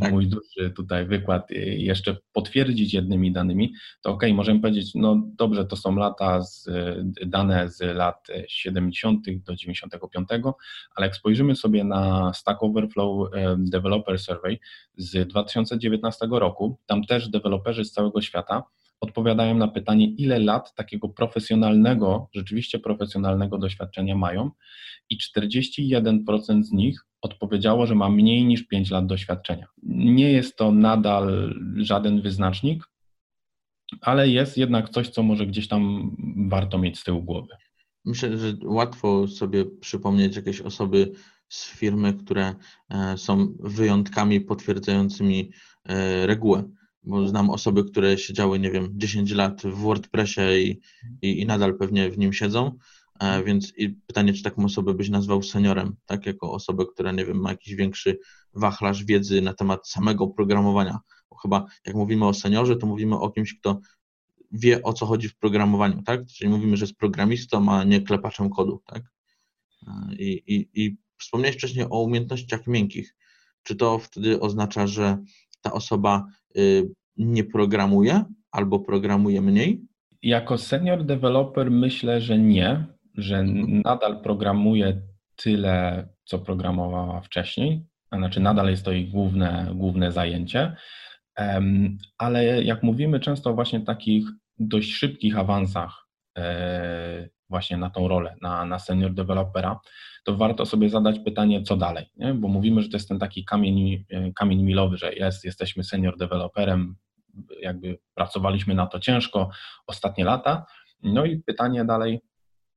tak. 0.00 0.12
mój 0.12 0.26
dłuższy 0.26 0.70
tutaj 0.70 1.06
wykład 1.06 1.50
y, 1.50 1.54
jeszcze 1.78 2.16
potwierdzić 2.32 2.94
jednymi 2.94 3.32
danymi, 3.32 3.72
to 4.02 4.10
ok, 4.10 4.22
możemy 4.34 4.60
powiedzieć, 4.60 4.94
no 4.94 5.22
dobrze, 5.38 5.64
to 5.64 5.76
są 5.76 5.96
lata 5.96 6.42
z, 6.42 6.70
dane 7.26 7.70
z 7.70 7.80
lat 7.80 8.28
70. 8.48 9.26
do 9.46 9.56
95, 9.56 10.28
ale 10.94 11.06
jak 11.06 11.16
spojrzymy 11.16 11.56
sobie 11.56 11.84
na 11.84 12.32
Stack 12.34 12.62
Overflow 12.62 13.28
y, 13.28 13.30
Developer 13.58 14.18
Survey 14.18 14.60
z 14.96 15.28
2019 15.28 16.28
roku, 16.30 16.78
tam 16.86 17.04
też 17.04 17.28
deweloperzy 17.28 17.84
z 17.84 17.92
całego 17.92 18.20
świata 18.20 18.62
odpowiadają 19.00 19.54
na 19.54 19.68
pytanie, 19.68 20.06
ile 20.06 20.38
lat 20.38 20.74
takiego 20.74 21.08
profesjonalnego, 21.08 22.28
rzeczywiście 22.34 22.78
profesjonalnego 22.78 23.58
doświadczenia 23.58 24.16
mają 24.16 24.50
i 25.10 25.18
41% 25.36 26.62
z 26.62 26.72
nich 26.72 27.06
odpowiedziało, 27.22 27.86
że 27.86 27.94
ma 27.94 28.10
mniej 28.10 28.44
niż 28.44 28.62
5 28.62 28.90
lat 28.90 29.06
doświadczenia. 29.06 29.66
Nie 29.82 30.32
jest 30.32 30.56
to 30.56 30.72
nadal 30.72 31.54
żaden 31.76 32.22
wyznacznik, 32.22 32.84
ale 34.00 34.28
jest 34.28 34.58
jednak 34.58 34.88
coś, 34.88 35.08
co 35.08 35.22
może 35.22 35.46
gdzieś 35.46 35.68
tam 35.68 36.10
warto 36.48 36.78
mieć 36.78 36.98
z 36.98 37.04
tyłu 37.04 37.22
głowy. 37.22 37.54
Myślę, 38.04 38.38
że 38.38 38.54
łatwo 38.64 39.28
sobie 39.28 39.64
przypomnieć 39.64 40.36
jakieś 40.36 40.60
osoby 40.60 41.12
z 41.48 41.70
firmy, 41.70 42.14
które 42.14 42.54
e, 42.90 43.18
są 43.18 43.54
wyjątkami 43.60 44.40
potwierdzającymi 44.40 45.50
e, 45.84 46.26
regułę 46.26 46.64
bo 47.08 47.28
znam 47.28 47.50
osoby, 47.50 47.84
które 47.84 48.18
siedziały, 48.18 48.58
nie 48.58 48.70
wiem, 48.70 48.88
10 48.96 49.32
lat 49.32 49.62
w 49.62 49.74
WordPressie 49.74 50.40
i, 50.40 50.80
i, 51.22 51.40
i 51.40 51.46
nadal 51.46 51.78
pewnie 51.78 52.10
w 52.10 52.18
nim 52.18 52.32
siedzą, 52.32 52.78
e, 53.20 53.44
więc 53.44 53.72
i 53.76 53.88
pytanie, 53.88 54.32
czy 54.32 54.42
taką 54.42 54.64
osobę 54.64 54.94
byś 54.94 55.08
nazwał 55.08 55.42
seniorem, 55.42 55.96
tak, 56.06 56.26
jako 56.26 56.52
osobę, 56.52 56.84
która, 56.92 57.12
nie 57.12 57.24
wiem, 57.24 57.40
ma 57.40 57.50
jakiś 57.50 57.74
większy 57.74 58.18
wachlarz 58.54 59.04
wiedzy 59.04 59.40
na 59.40 59.54
temat 59.54 59.88
samego 59.88 60.26
programowania, 60.26 60.98
bo 61.30 61.36
chyba 61.36 61.66
jak 61.86 61.94
mówimy 61.96 62.26
o 62.26 62.34
seniorze, 62.34 62.76
to 62.76 62.86
mówimy 62.86 63.18
o 63.18 63.30
kimś, 63.30 63.58
kto 63.58 63.80
wie, 64.52 64.82
o 64.82 64.92
co 64.92 65.06
chodzi 65.06 65.28
w 65.28 65.36
programowaniu, 65.36 66.02
tak, 66.02 66.26
czyli 66.26 66.50
mówimy, 66.50 66.76
że 66.76 66.84
jest 66.84 66.96
programistą, 66.96 67.72
a 67.72 67.84
nie 67.84 68.00
klepaczem 68.00 68.50
kodu, 68.50 68.82
tak, 68.86 69.02
e, 69.86 70.14
i, 70.14 70.54
i, 70.54 70.68
i 70.74 70.96
wspomniałeś 71.18 71.56
wcześniej 71.56 71.86
o 71.90 72.02
umiejętnościach 72.02 72.66
miękkich, 72.66 73.14
czy 73.62 73.76
to 73.76 73.98
wtedy 73.98 74.40
oznacza, 74.40 74.86
że 74.86 75.18
ta 75.60 75.72
osoba 75.72 76.26
y, 76.56 76.90
nie 77.18 77.44
programuje 77.44 78.24
albo 78.50 78.80
programuje 78.80 79.40
mniej? 79.40 79.84
Jako 80.22 80.58
senior 80.58 81.04
developer 81.04 81.70
myślę, 81.70 82.20
że 82.20 82.38
nie, 82.38 82.86
że 83.14 83.38
mhm. 83.38 83.82
nadal 83.84 84.22
programuje 84.22 85.02
tyle, 85.36 86.08
co 86.24 86.38
programowała 86.38 87.20
wcześniej, 87.20 87.86
a 88.10 88.16
znaczy 88.16 88.40
nadal 88.40 88.70
jest 88.70 88.84
to 88.84 88.92
jej 88.92 89.08
główne, 89.08 89.70
główne 89.74 90.12
zajęcie, 90.12 90.76
ale 92.18 92.62
jak 92.64 92.82
mówimy 92.82 93.20
często 93.20 93.50
o 93.50 93.54
właśnie 93.54 93.80
takich 93.80 94.24
dość 94.58 94.92
szybkich 94.92 95.38
awansach 95.38 96.06
e, 96.38 97.28
właśnie 97.48 97.76
na 97.76 97.90
tą 97.90 98.08
rolę, 98.08 98.36
na, 98.42 98.64
na 98.64 98.78
senior 98.78 99.14
dewelopera, 99.14 99.80
to 100.24 100.36
warto 100.36 100.66
sobie 100.66 100.88
zadać 100.88 101.18
pytanie, 101.18 101.62
co 101.62 101.76
dalej, 101.76 102.06
nie? 102.16 102.34
bo 102.34 102.48
mówimy, 102.48 102.82
że 102.82 102.88
to 102.88 102.96
jest 102.96 103.08
ten 103.08 103.18
taki 103.18 103.44
kamień, 103.44 104.04
e, 104.10 104.32
kamień 104.32 104.62
milowy, 104.62 104.96
że 104.96 105.12
jest, 105.12 105.44
jesteśmy 105.44 105.84
senior 105.84 106.16
deweloperem, 106.18 106.96
jakby 107.60 107.98
pracowaliśmy 108.14 108.74
na 108.74 108.86
to 108.86 109.00
ciężko 109.00 109.50
ostatnie 109.86 110.24
lata, 110.24 110.66
no 111.02 111.24
i 111.24 111.36
pytanie 111.36 111.84
dalej, 111.84 112.20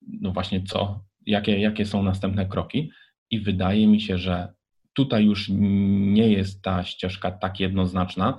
no 0.01 0.31
właśnie 0.31 0.63
co, 0.63 1.03
jakie, 1.25 1.59
jakie 1.59 1.85
są 1.85 2.03
następne 2.03 2.45
kroki? 2.45 2.91
I 3.29 3.39
wydaje 3.39 3.87
mi 3.87 4.01
się, 4.01 4.17
że 4.17 4.53
tutaj 4.93 5.25
już 5.25 5.49
nie 5.49 6.27
jest 6.29 6.61
ta 6.61 6.83
ścieżka 6.83 7.31
tak 7.31 7.59
jednoznaczna 7.59 8.37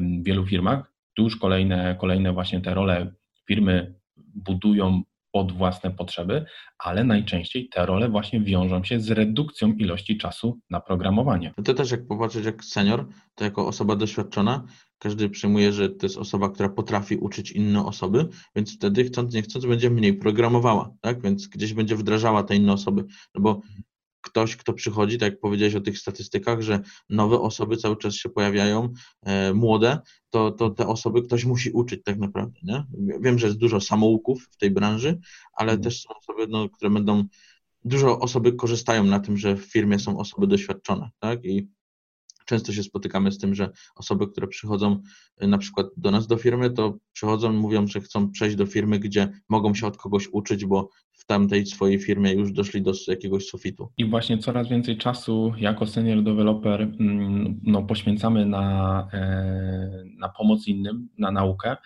w 0.00 0.24
wielu 0.24 0.46
firmach, 0.46 0.92
tu 1.14 1.22
już 1.22 1.36
kolejne, 1.36 1.96
kolejne 2.00 2.32
właśnie 2.32 2.60
te 2.60 2.74
role 2.74 3.12
firmy 3.46 3.94
budują 4.16 5.02
pod 5.34 5.52
własne 5.52 5.90
potrzeby, 5.90 6.44
ale 6.78 7.04
najczęściej 7.04 7.68
te 7.68 7.86
role 7.86 8.08
właśnie 8.08 8.40
wiążą 8.40 8.84
się 8.84 9.00
z 9.00 9.10
redukcją 9.10 9.72
ilości 9.72 10.18
czasu 10.18 10.58
na 10.70 10.80
programowanie. 10.80 11.54
No 11.58 11.64
to 11.64 11.74
też 11.74 11.90
jak 11.90 12.06
popatrzeć 12.06 12.44
jak 12.44 12.64
senior, 12.64 13.08
to 13.34 13.44
jako 13.44 13.66
osoba 13.66 13.96
doświadczona, 13.96 14.64
każdy 14.98 15.30
przyjmuje, 15.30 15.72
że 15.72 15.90
to 15.90 16.06
jest 16.06 16.16
osoba, 16.16 16.48
która 16.50 16.68
potrafi 16.68 17.16
uczyć 17.16 17.50
inne 17.50 17.86
osoby, 17.86 18.28
więc 18.56 18.76
wtedy 18.76 19.04
chcąc 19.04 19.34
nie 19.34 19.42
chcąc 19.42 19.66
będzie 19.66 19.90
mniej 19.90 20.14
programowała, 20.14 20.90
tak? 21.00 21.22
Więc 21.22 21.46
gdzieś 21.46 21.74
będzie 21.74 21.96
wdrażała 21.96 22.42
te 22.42 22.56
inne 22.56 22.72
osoby, 22.72 23.04
no 23.34 23.40
bo 23.40 23.60
ktoś, 24.34 24.56
kto 24.56 24.72
przychodzi, 24.72 25.18
tak 25.18 25.32
jak 25.32 25.40
powiedziałeś 25.40 25.74
o 25.74 25.80
tych 25.80 25.98
statystykach, 25.98 26.62
że 26.62 26.80
nowe 27.10 27.40
osoby 27.40 27.76
cały 27.76 27.96
czas 27.96 28.14
się 28.14 28.28
pojawiają, 28.28 28.92
e, 29.22 29.54
młode, 29.54 29.98
to, 30.30 30.50
to 30.50 30.70
te 30.70 30.86
osoby 30.86 31.22
ktoś 31.22 31.44
musi 31.44 31.70
uczyć 31.70 32.00
tak 32.04 32.18
naprawdę, 32.18 32.60
nie? 32.62 32.84
Wiem, 33.20 33.38
że 33.38 33.46
jest 33.46 33.58
dużo 33.58 33.80
samouków 33.80 34.48
w 34.50 34.56
tej 34.56 34.70
branży, 34.70 35.18
ale 35.56 35.72
mm. 35.72 35.82
też 35.82 36.02
są 36.02 36.14
osoby, 36.14 36.46
no, 36.48 36.68
które 36.68 36.90
będą, 36.90 37.24
dużo 37.84 38.18
osoby 38.18 38.52
korzystają 38.52 39.04
na 39.04 39.20
tym, 39.20 39.36
że 39.36 39.56
w 39.56 39.64
firmie 39.64 39.98
są 39.98 40.18
osoby 40.18 40.46
doświadczone, 40.46 41.10
tak? 41.18 41.44
I 41.44 41.68
często 42.44 42.72
się 42.72 42.82
spotykamy 42.82 43.32
z 43.32 43.38
tym, 43.38 43.54
że 43.54 43.70
osoby, 43.94 44.26
które 44.26 44.46
przychodzą 44.46 45.02
y, 45.42 45.46
na 45.46 45.58
przykład 45.58 45.86
do 45.96 46.10
nas 46.10 46.26
do 46.26 46.36
firmy, 46.36 46.70
to 46.70 46.98
przychodzą 47.12 47.52
mówią, 47.52 47.86
że 47.86 48.00
chcą 48.00 48.30
przejść 48.30 48.56
do 48.56 48.66
firmy, 48.66 48.98
gdzie 48.98 49.28
mogą 49.48 49.74
się 49.74 49.86
od 49.86 49.96
kogoś 49.96 50.28
uczyć, 50.32 50.64
bo 50.64 50.88
w 51.12 51.26
tamtej 51.26 51.66
swojej 51.66 51.98
firmie 51.98 52.32
już 52.32 52.52
doszli 52.52 52.82
do 52.82 52.92
jakiegoś 53.08 53.46
sufitu. 53.46 53.92
I 53.98 54.04
właśnie 54.04 54.38
coraz 54.38 54.68
więcej 54.68 54.98
czasu 54.98 55.52
jako 55.58 55.86
senior 55.86 56.22
developer 56.22 56.80
mm, 56.80 57.60
no, 57.62 57.82
poświęcamy 57.82 58.46
na, 58.46 59.08
e, 59.12 60.04
na 60.18 60.28
pomoc 60.28 60.66
innym, 60.66 61.08
na 61.18 61.30
naukę. 61.30 61.76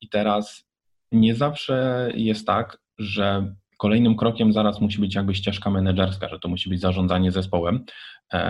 I 0.00 0.08
teraz 0.08 0.68
nie 1.12 1.34
zawsze 1.34 2.08
jest 2.14 2.46
tak, 2.46 2.78
że 2.98 3.54
Kolejnym 3.82 4.16
krokiem 4.16 4.52
zaraz 4.52 4.80
musi 4.80 5.00
być 5.00 5.14
jakby 5.14 5.34
ścieżka 5.34 5.70
menedżerska, 5.70 6.28
że 6.28 6.38
to 6.38 6.48
musi 6.48 6.70
być 6.70 6.80
zarządzanie 6.80 7.32
zespołem. 7.32 7.84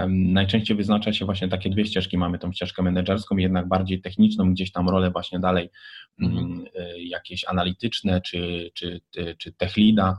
Najczęściej 0.08 0.76
wyznacza 0.76 1.12
się 1.12 1.24
właśnie 1.24 1.48
takie 1.48 1.70
dwie 1.70 1.86
ścieżki. 1.86 2.18
Mamy 2.18 2.38
tą 2.38 2.52
ścieżkę 2.52 2.82
menedżerską, 2.82 3.36
jednak 3.36 3.68
bardziej 3.68 4.00
techniczną, 4.00 4.52
gdzieś 4.52 4.72
tam 4.72 4.88
rolę 4.88 5.10
właśnie 5.10 5.40
dalej 5.40 5.70
mhm. 6.20 6.44
Mm, 6.44 6.66
y, 6.66 7.02
jakieś 7.02 7.44
analityczne 7.48 8.20
czy, 8.20 8.70
czy, 8.74 9.00
czy, 9.10 9.36
czy 9.38 9.52
tech 9.52 9.76
leada, 9.76 10.18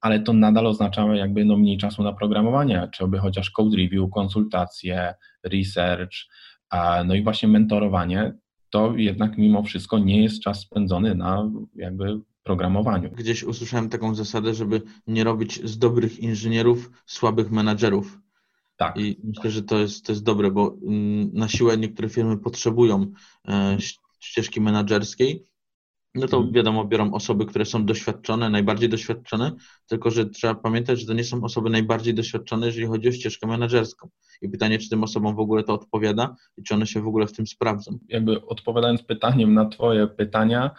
ale 0.00 0.20
to 0.20 0.32
nadal 0.32 0.66
oznacza 0.66 1.14
jakby 1.14 1.44
no 1.44 1.56
mniej 1.56 1.78
czasu 1.78 2.02
na 2.02 2.12
programowanie, 2.12 2.88
czy 2.92 3.08
by 3.08 3.18
chociaż 3.18 3.50
code 3.50 3.76
review, 3.76 4.10
konsultacje, 4.10 5.14
research, 5.44 6.14
no 7.04 7.14
i 7.14 7.22
właśnie 7.22 7.48
mentorowanie, 7.48 8.32
to 8.70 8.92
jednak 8.96 9.38
mimo 9.38 9.62
wszystko 9.62 9.98
nie 9.98 10.22
jest 10.22 10.42
czas 10.42 10.60
spędzony 10.60 11.14
na 11.14 11.50
jakby 11.74 12.20
programowaniu. 12.48 13.10
Gdzieś 13.10 13.44
usłyszałem 13.44 13.88
taką 13.88 14.14
zasadę, 14.14 14.54
żeby 14.54 14.82
nie 15.06 15.24
robić 15.24 15.64
z 15.64 15.78
dobrych 15.78 16.18
inżynierów 16.18 16.90
słabych 17.06 17.50
menadżerów. 17.50 18.18
Tak. 18.76 18.96
I 18.96 19.20
myślę, 19.24 19.50
że 19.50 19.62
to 19.62 19.78
jest, 19.78 20.06
to 20.06 20.12
jest 20.12 20.24
dobre, 20.24 20.50
bo 20.50 20.76
mm, 20.82 21.30
na 21.32 21.48
siłę 21.48 21.78
niektóre 21.78 22.08
firmy 22.08 22.38
potrzebują 22.38 23.12
e, 23.48 23.76
ścieżki 24.20 24.60
menedżerskiej, 24.60 25.44
no 26.14 26.28
to 26.28 26.36
mhm. 26.36 26.54
wiadomo, 26.54 26.84
biorą 26.84 27.12
osoby, 27.12 27.46
które 27.46 27.64
są 27.64 27.86
doświadczone, 27.86 28.50
najbardziej 28.50 28.88
doświadczone, 28.88 29.52
tylko 29.86 30.10
że 30.10 30.26
trzeba 30.26 30.54
pamiętać, 30.54 31.00
że 31.00 31.06
to 31.06 31.12
nie 31.12 31.24
są 31.24 31.44
osoby 31.44 31.70
najbardziej 31.70 32.14
doświadczone, 32.14 32.66
jeżeli 32.66 32.86
chodzi 32.86 33.08
o 33.08 33.12
ścieżkę 33.12 33.46
menedżerską. 33.46 34.08
I 34.42 34.48
pytanie, 34.48 34.78
czy 34.78 34.88
tym 34.88 35.02
osobom 35.04 35.36
w 35.36 35.40
ogóle 35.40 35.64
to 35.64 35.74
odpowiada 35.74 36.36
i 36.56 36.62
czy 36.62 36.74
one 36.74 36.86
się 36.86 37.02
w 37.02 37.06
ogóle 37.06 37.26
w 37.26 37.32
tym 37.32 37.46
sprawdzą. 37.46 37.98
Jakby 38.08 38.46
odpowiadając 38.46 39.02
pytaniem 39.02 39.54
na 39.54 39.68
Twoje 39.68 40.06
pytania, 40.06 40.70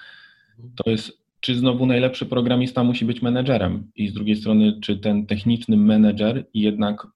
to 0.76 0.90
jest 0.90 1.19
czy 1.40 1.56
znowu 1.56 1.86
najlepszy 1.86 2.26
programista 2.26 2.84
musi 2.84 3.06
być 3.06 3.22
menedżerem 3.22 3.92
i 3.96 4.08
z 4.08 4.14
drugiej 4.14 4.36
strony, 4.36 4.80
czy 4.82 4.98
ten 4.98 5.26
techniczny 5.26 5.78
menedżer 5.78 6.46
jednak 6.54 7.08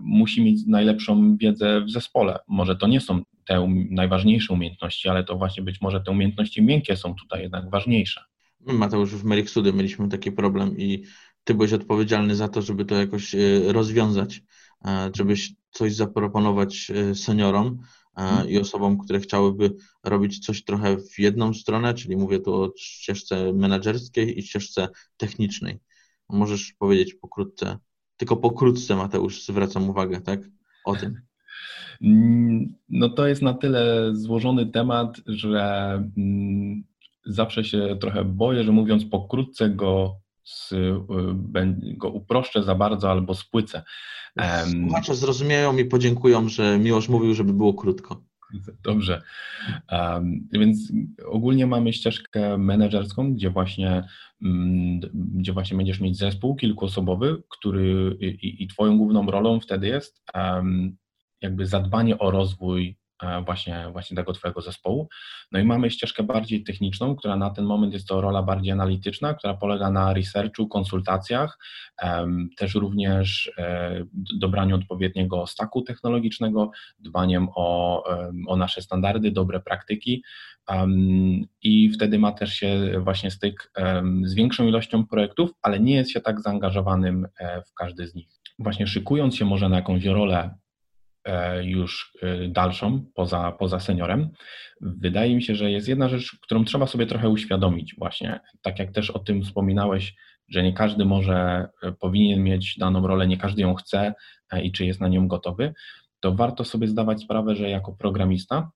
musi 0.00 0.44
mieć 0.44 0.66
najlepszą 0.66 1.36
wiedzę 1.36 1.80
w 1.80 1.90
zespole. 1.90 2.38
Może 2.48 2.76
to 2.76 2.86
nie 2.86 3.00
są 3.00 3.22
te 3.46 3.60
um, 3.60 3.86
najważniejsze 3.90 4.52
umiejętności, 4.52 5.08
ale 5.08 5.24
to 5.24 5.36
właśnie 5.36 5.62
być 5.62 5.80
może 5.80 6.00
te 6.00 6.10
umiejętności 6.10 6.62
miękkie 6.62 6.96
są 6.96 7.14
tutaj 7.14 7.42
jednak 7.42 7.70
ważniejsze. 7.70 8.20
Mateusz, 8.60 9.10
w 9.10 9.24
Merik 9.24 9.50
Study 9.50 9.72
mieliśmy 9.72 10.08
taki 10.08 10.32
problem 10.32 10.78
i 10.78 11.02
ty 11.44 11.54
byłeś 11.54 11.72
odpowiedzialny 11.72 12.36
za 12.36 12.48
to, 12.48 12.62
żeby 12.62 12.84
to 12.84 12.94
jakoś 12.94 13.34
e, 13.34 13.38
rozwiązać, 13.72 14.42
e, 14.84 15.10
żebyś 15.16 15.52
coś 15.70 15.94
zaproponować 15.94 16.90
e, 16.90 17.14
seniorom. 17.14 17.78
I 18.48 18.58
osobom, 18.58 18.98
które 18.98 19.20
chciałyby 19.20 19.74
robić 20.04 20.38
coś 20.38 20.64
trochę 20.64 20.96
w 20.96 21.18
jedną 21.18 21.54
stronę, 21.54 21.94
czyli 21.94 22.16
mówię 22.16 22.40
tu 22.40 22.54
o 22.54 22.72
ścieżce 22.76 23.52
menedżerskiej 23.52 24.38
i 24.38 24.42
ścieżce 24.42 24.88
technicznej. 25.16 25.78
Możesz 26.28 26.72
powiedzieć 26.72 27.14
pokrótce, 27.14 27.78
tylko 28.16 28.36
pokrótce 28.36 28.96
Mateusz, 28.96 29.46
zwracam 29.46 29.90
uwagę, 29.90 30.20
tak? 30.20 30.40
O 30.84 30.96
tym. 30.96 31.20
No 32.88 33.08
to 33.08 33.26
jest 33.26 33.42
na 33.42 33.54
tyle 33.54 34.10
złożony 34.14 34.66
temat, 34.66 35.20
że 35.26 35.92
mm, 36.16 36.84
zawsze 37.26 37.64
się 37.64 37.96
trochę 38.00 38.24
boję, 38.24 38.64
że 38.64 38.72
mówiąc 38.72 39.04
pokrótce 39.04 39.70
go, 39.70 40.16
z, 40.44 40.72
y, 40.72 41.96
go 41.96 42.08
uproszczę 42.08 42.62
za 42.62 42.74
bardzo 42.74 43.10
albo 43.10 43.34
spłycę. 43.34 43.82
Słuchacze 44.70 45.14
zrozumieją 45.14 45.76
i 45.76 45.84
podziękują, 45.84 46.48
że 46.48 46.78
Miłosz 46.78 47.08
mówił, 47.08 47.34
żeby 47.34 47.52
było 47.52 47.74
krótko. 47.74 48.22
Dobrze. 48.82 49.22
Um, 49.92 50.48
więc 50.52 50.92
ogólnie 51.26 51.66
mamy 51.66 51.92
ścieżkę 51.92 52.58
menedżerską, 52.58 53.34
gdzie 53.34 53.50
właśnie, 53.50 54.04
um, 54.42 55.00
gdzie 55.12 55.52
właśnie 55.52 55.76
będziesz 55.76 56.00
mieć 56.00 56.18
zespół 56.18 56.56
kilkuosobowy, 56.56 57.42
który 57.48 58.16
i, 58.20 58.62
i 58.64 58.68
twoją 58.68 58.98
główną 58.98 59.26
rolą 59.26 59.60
wtedy 59.60 59.86
jest 59.86 60.22
um, 60.34 60.96
jakby 61.40 61.66
zadbanie 61.66 62.18
o 62.18 62.30
rozwój 62.30 62.96
właśnie, 63.44 63.88
właśnie 63.92 64.16
tego 64.16 64.32
Twojego 64.32 64.60
zespołu. 64.60 65.08
No 65.52 65.58
i 65.58 65.64
mamy 65.64 65.90
ścieżkę 65.90 66.22
bardziej 66.22 66.64
techniczną, 66.64 67.16
która 67.16 67.36
na 67.36 67.50
ten 67.50 67.64
moment 67.64 67.92
jest 67.92 68.08
to 68.08 68.20
rola 68.20 68.42
bardziej 68.42 68.72
analityczna, 68.72 69.34
która 69.34 69.54
polega 69.54 69.90
na 69.90 70.12
researchu, 70.12 70.68
konsultacjach, 70.68 71.58
też 72.56 72.74
również 72.74 73.52
e, 73.58 74.04
dobraniu 74.34 74.76
odpowiedniego 74.76 75.46
staku 75.46 75.82
technologicznego, 75.82 76.70
dbaniem 76.98 77.48
o, 77.54 78.02
o 78.46 78.56
nasze 78.56 78.82
standardy, 78.82 79.30
dobre 79.30 79.60
praktyki 79.60 80.22
i 81.62 81.90
wtedy 81.90 82.18
ma 82.18 82.32
też 82.32 82.52
się 82.52 83.00
właśnie 83.00 83.30
styk 83.30 83.72
z 84.24 84.34
większą 84.34 84.66
ilością 84.66 85.06
projektów, 85.06 85.50
ale 85.62 85.80
nie 85.80 85.94
jest 85.94 86.10
się 86.10 86.20
tak 86.20 86.40
zaangażowanym 86.40 87.26
e, 87.38 87.62
w 87.62 87.74
każdy 87.74 88.06
z 88.06 88.14
nich. 88.14 88.28
Właśnie 88.58 88.86
szykując 88.86 89.36
się 89.36 89.44
może 89.44 89.68
na 89.68 89.76
jakąś 89.76 90.04
rolę 90.04 90.50
E, 90.50 90.61
już 91.62 92.12
e, 92.22 92.48
dalszą, 92.48 93.04
poza, 93.14 93.52
poza 93.52 93.80
seniorem. 93.80 94.28
Wydaje 94.80 95.36
mi 95.36 95.42
się, 95.42 95.54
że 95.54 95.70
jest 95.70 95.88
jedna 95.88 96.08
rzecz, 96.08 96.38
którą 96.42 96.64
trzeba 96.64 96.86
sobie 96.86 97.06
trochę 97.06 97.28
uświadomić 97.28 97.94
właśnie. 97.98 98.40
Tak 98.62 98.78
jak 98.78 98.92
też 98.92 99.10
o 99.10 99.18
tym 99.18 99.42
wspominałeś, 99.42 100.14
że 100.48 100.62
nie 100.62 100.72
każdy 100.72 101.04
może, 101.04 101.68
e, 101.82 101.92
powinien 101.92 102.42
mieć 102.42 102.78
daną 102.78 103.06
rolę, 103.06 103.26
nie 103.26 103.36
każdy 103.36 103.62
ją 103.62 103.74
chce 103.74 104.14
i 104.62 104.72
czy 104.72 104.84
jest 104.84 105.00
na 105.00 105.08
nią 105.08 105.28
gotowy, 105.28 105.74
to 106.20 106.34
warto 106.34 106.64
sobie 106.64 106.88
zdawać 106.88 107.22
sprawę, 107.22 107.56
że 107.56 107.70
jako 107.70 107.92
programista 107.92 108.70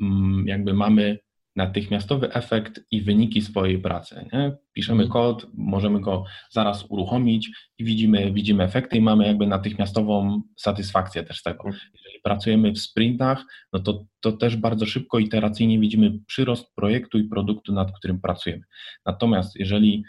mm, 0.00 0.46
jakby 0.46 0.74
mamy 0.74 1.18
natychmiastowy 1.60 2.32
efekt 2.32 2.80
i 2.90 3.02
wyniki 3.02 3.42
swojej 3.42 3.78
pracy. 3.78 4.28
Nie? 4.32 4.56
Piszemy 4.72 5.02
mhm. 5.02 5.12
kod, 5.12 5.46
możemy 5.54 6.00
go 6.00 6.24
zaraz 6.50 6.84
uruchomić 6.88 7.50
i 7.78 7.84
widzimy, 7.84 8.32
widzimy 8.32 8.64
efekty 8.64 8.96
i 8.96 9.00
mamy 9.00 9.26
jakby 9.26 9.46
natychmiastową 9.46 10.42
satysfakcję 10.56 11.22
też 11.22 11.38
z 11.38 11.42
tego. 11.42 11.64
Mhm. 11.64 11.82
Jeżeli 11.94 12.20
pracujemy 12.22 12.72
w 12.72 12.78
sprintach, 12.78 13.44
no 13.72 13.80
to, 13.80 14.04
to 14.20 14.32
też 14.32 14.56
bardzo 14.56 14.86
szybko, 14.86 15.18
iteracyjnie 15.18 15.78
widzimy 15.80 16.18
przyrost 16.26 16.74
projektu 16.74 17.18
i 17.18 17.24
produktu, 17.24 17.72
nad 17.72 17.92
którym 17.98 18.20
pracujemy. 18.20 18.62
Natomiast 19.06 19.56
jeżeli 19.56 20.04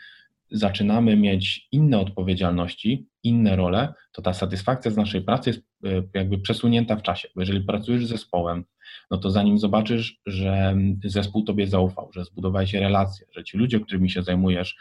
zaczynamy 0.52 1.18
mieć 1.18 1.68
inne 1.72 2.00
odpowiedzialności, 2.00 3.08
inne 3.24 3.56
role, 3.56 3.94
to 4.12 4.22
ta 4.22 4.34
satysfakcja 4.34 4.92
z 4.92 4.98
naszej 4.98 5.22
pracy 5.22 5.50
jest 5.50 5.62
e, 5.86 6.04
jakby 6.14 6.38
przesunięta 6.38 6.96
w 6.96 7.02
czasie. 7.02 7.28
Bo 7.36 7.42
jeżeli 7.42 7.62
pracujesz 7.62 8.06
z 8.06 8.10
zespołem, 8.10 8.66
no 9.12 9.18
to 9.18 9.32
zanim 9.32 9.60
zobaczysz, 9.60 10.22
że 10.26 10.76
zespół 11.04 11.44
tobie 11.44 11.68
zaufał, 11.68 12.12
że 12.14 12.26
zbudowałeś 12.26 12.74
relacje, 12.74 13.26
że 13.32 13.44
ci 13.44 13.58
ludzie, 13.58 13.80
którymi 13.80 14.10
się 14.10 14.24
zajmujesz, 14.24 14.78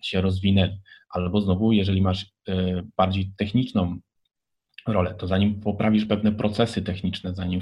się 0.00 0.20
rozwinęli, 0.20 0.80
albo 1.10 1.40
znowu, 1.40 1.72
jeżeli 1.72 2.02
masz 2.02 2.22
y, 2.48 2.82
bardziej 2.96 3.32
techniczną 3.36 3.98
rolę, 4.86 5.14
to 5.14 5.26
zanim 5.26 5.60
poprawisz 5.60 6.04
pewne 6.04 6.32
procesy 6.32 6.82
techniczne, 6.82 7.34
zanim 7.34 7.60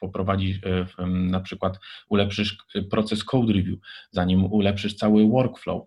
poprowadzisz, 0.00 0.60
e, 0.98 1.06
na 1.06 1.40
przykład 1.40 1.78
ulepszysz 2.08 2.56
proces 2.90 3.24
code 3.24 3.52
review, 3.52 3.78
zanim 4.10 4.44
ulepszysz 4.44 4.94
cały 4.94 5.28
workflow, 5.28 5.82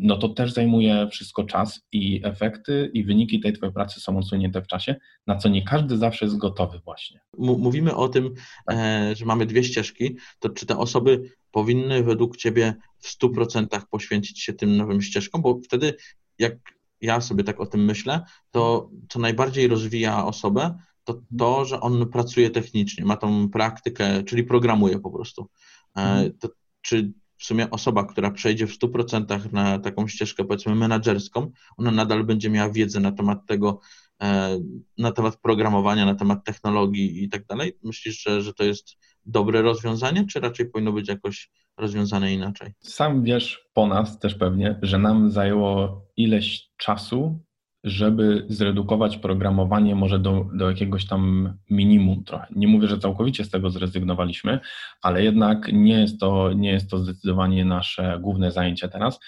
no 0.00 0.16
to 0.16 0.28
też 0.28 0.52
zajmuje 0.52 1.08
wszystko 1.10 1.44
czas 1.44 1.86
i 1.92 2.20
efekty 2.24 2.90
i 2.94 3.04
wyniki 3.04 3.40
tej 3.40 3.52
Twojej 3.52 3.72
pracy 3.72 4.00
są 4.00 4.18
odsunięte 4.18 4.62
w 4.62 4.66
czasie, 4.66 4.96
na 5.26 5.36
co 5.36 5.48
nie 5.48 5.62
każdy 5.62 5.96
zawsze 5.96 6.24
jest 6.24 6.36
gotowy 6.36 6.78
właśnie. 6.78 7.20
Mówimy 7.38 7.94
o 7.94 8.08
tym, 8.08 8.34
e, 8.70 9.12
że 9.16 9.24
mamy 9.24 9.46
dwie 9.46 9.64
ścieżki, 9.64 10.16
to 10.38 10.48
czy 10.48 10.66
te 10.66 10.78
osoby 10.78 11.22
powinny 11.50 12.02
według 12.02 12.36
Ciebie 12.36 12.74
w 12.98 13.08
100% 13.08 13.86
poświęcić 13.90 14.42
się 14.42 14.52
tym 14.52 14.76
nowym 14.76 15.02
ścieżkom, 15.02 15.42
bo 15.42 15.60
wtedy 15.64 15.94
jak 16.38 16.54
ja 17.00 17.20
sobie 17.20 17.44
tak 17.44 17.60
o 17.60 17.66
tym 17.66 17.84
myślę, 17.84 18.20
to 18.50 18.90
co 19.08 19.18
najbardziej 19.18 19.68
rozwija 19.68 20.24
osobę, 20.24 20.78
to 21.04 21.22
to, 21.38 21.64
że 21.64 21.80
on 21.80 22.08
pracuje 22.10 22.50
technicznie, 22.50 23.04
ma 23.04 23.16
tą 23.16 23.48
praktykę, 23.48 24.22
czyli 24.22 24.44
programuje 24.44 24.98
po 24.98 25.10
prostu. 25.10 25.48
E, 25.96 26.00
mhm. 26.00 26.38
To, 26.38 26.48
czy 26.82 27.12
w 27.36 27.44
sumie 27.44 27.70
osoba, 27.70 28.04
która 28.04 28.30
przejdzie 28.30 28.66
w 28.66 28.78
100% 28.78 29.52
na 29.52 29.78
taką 29.78 30.08
ścieżkę, 30.08 30.44
powiedzmy, 30.44 30.74
menedżerską, 30.74 31.50
ona 31.76 31.90
nadal 31.90 32.24
będzie 32.24 32.50
miała 32.50 32.72
wiedzę 32.72 33.00
na 33.00 33.12
temat 33.12 33.46
tego, 33.46 33.80
e, 34.22 34.58
na 34.98 35.12
temat 35.12 35.36
programowania, 35.36 36.06
na 36.06 36.14
temat 36.14 36.44
technologii 36.44 37.24
i 37.24 37.28
tak 37.28 37.46
dalej. 37.46 37.78
Myślisz, 37.82 38.22
że, 38.22 38.42
że 38.42 38.54
to 38.54 38.64
jest 38.64 38.96
dobre 39.26 39.62
rozwiązanie, 39.62 40.26
czy 40.26 40.40
raczej 40.40 40.70
powinno 40.70 40.92
być 40.92 41.08
jakoś 41.08 41.50
rozwiązane 41.76 42.32
inaczej? 42.32 42.72
Sam 42.80 43.22
wiesz 43.22 43.68
po 43.72 43.86
nas 43.86 44.18
też 44.18 44.34
pewnie, 44.34 44.78
że 44.82 44.98
nam 44.98 45.30
zajęło 45.30 46.02
ileś 46.16 46.70
czasu, 46.76 47.38
żeby 47.84 48.46
zredukować 48.48 49.16
programowanie 49.16 49.94
może 49.94 50.18
do, 50.18 50.46
do 50.54 50.70
jakiegoś 50.70 51.06
tam 51.06 51.52
minimum 51.70 52.24
trochę. 52.24 52.46
Nie 52.56 52.68
mówię, 52.68 52.88
że 52.88 52.98
całkowicie 52.98 53.44
z 53.44 53.50
tego 53.50 53.70
zrezygnowaliśmy, 53.70 54.60
ale 55.02 55.24
jednak 55.24 55.72
nie 55.72 56.00
jest 56.00 56.20
to, 56.20 56.52
nie 56.52 56.70
jest 56.70 56.90
to 56.90 56.98
zdecydowanie 56.98 57.64
nasze 57.64 58.18
główne 58.22 58.50
zajęcie 58.50 58.88
teraz. 58.88 59.20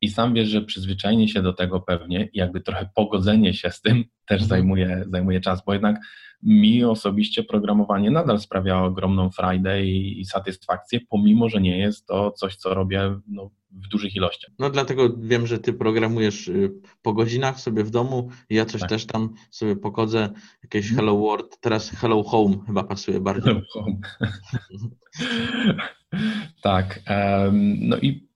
I 0.00 0.08
sam 0.08 0.34
wiesz, 0.34 0.48
że 0.48 0.62
przyzwyczajenie 0.62 1.28
się 1.28 1.42
do 1.42 1.52
tego 1.52 1.80
pewnie 1.80 2.28
jakby 2.34 2.60
trochę 2.60 2.88
pogodzenie 2.94 3.54
się 3.54 3.70
z 3.70 3.80
tym 3.80 3.96
też 4.28 4.42
mhm. 4.42 4.48
zajmuje, 4.48 5.04
zajmuje 5.12 5.40
czas, 5.40 5.64
bo 5.66 5.72
jednak 5.72 5.96
mi 6.42 6.84
osobiście 6.84 7.42
programowanie 7.42 8.10
nadal 8.10 8.40
sprawia 8.40 8.82
ogromną 8.82 9.30
frajdę 9.30 9.84
i, 9.84 10.20
i 10.20 10.24
satysfakcję, 10.24 11.00
pomimo, 11.08 11.48
że 11.48 11.60
nie 11.60 11.78
jest 11.78 12.06
to 12.06 12.30
coś, 12.30 12.56
co 12.56 12.74
robię 12.74 13.20
no, 13.28 13.50
w 13.74 13.88
dużych 13.88 14.16
ilościach. 14.16 14.50
No 14.58 14.70
dlatego 14.70 15.16
wiem, 15.18 15.46
że 15.46 15.58
ty 15.58 15.72
programujesz 15.72 16.48
y, 16.48 16.72
po 17.02 17.12
godzinach 17.12 17.60
sobie 17.60 17.84
w 17.84 17.90
domu, 17.90 18.30
ja 18.50 18.64
coś 18.64 18.80
tak. 18.80 18.90
też 18.90 19.06
tam 19.06 19.34
sobie 19.50 19.76
pokodzę, 19.76 20.30
jakieś 20.62 20.90
mhm. 20.90 20.96
Hello 20.96 21.20
World, 21.20 21.60
teraz 21.60 21.90
Hello 21.90 22.22
Home 22.22 22.56
chyba 22.66 22.84
pasuje 22.84 23.20
bardziej. 23.20 23.54
Hello 23.54 23.66
Home. 23.72 23.96
tak, 26.62 27.00
no 27.80 27.96
i 27.96 28.28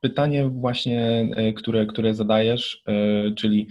pytanie 0.00 0.48
właśnie, 0.48 1.28
e, 1.36 1.52
które, 1.52 1.86
które 1.86 2.14
zadajesz, 2.14 2.82
e, 2.86 3.34
czyli 3.34 3.68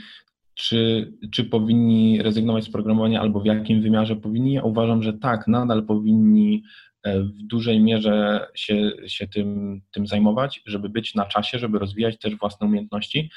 czy, 0.54 1.14
czy 1.32 1.44
powinni 1.44 2.22
rezygnować 2.22 2.64
z 2.64 2.72
programowania 2.72 3.22
albo 3.22 3.40
w 3.40 3.46
jakim 3.46 3.82
wymiarze 3.82 4.16
powinni? 4.16 4.54
Ja 4.54 4.64
uważam, 4.64 5.04
że 5.04 5.14
tak, 5.14 5.48
nadal 5.48 5.86
powinni 5.86 6.64
w 7.06 7.48
dużej 7.48 7.80
mierze 7.80 8.48
się, 8.56 8.92
się 9.08 9.28
tym, 9.28 9.82
tym 9.92 10.08
zajmować, 10.08 10.62
żeby 10.66 10.90
być 10.90 11.16
na 11.16 11.26
czasie, 11.26 11.60
żeby 11.60 11.80
rozwijać 11.80 12.20
też 12.20 12.36
własne 12.36 12.68
umiejętności, 12.68 13.32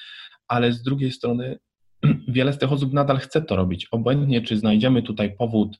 ale 0.48 0.72
z 0.72 0.82
drugiej 0.82 1.12
strony 1.12 1.58
wiele 2.28 2.52
z 2.52 2.58
tych 2.58 2.72
osób 2.72 2.92
nadal 2.92 3.18
chce 3.18 3.42
to 3.42 3.56
robić. 3.56 3.86
Obojętnie, 3.90 4.42
czy 4.42 4.56
znajdziemy 4.56 5.02
tutaj 5.02 5.36
powód, 5.36 5.78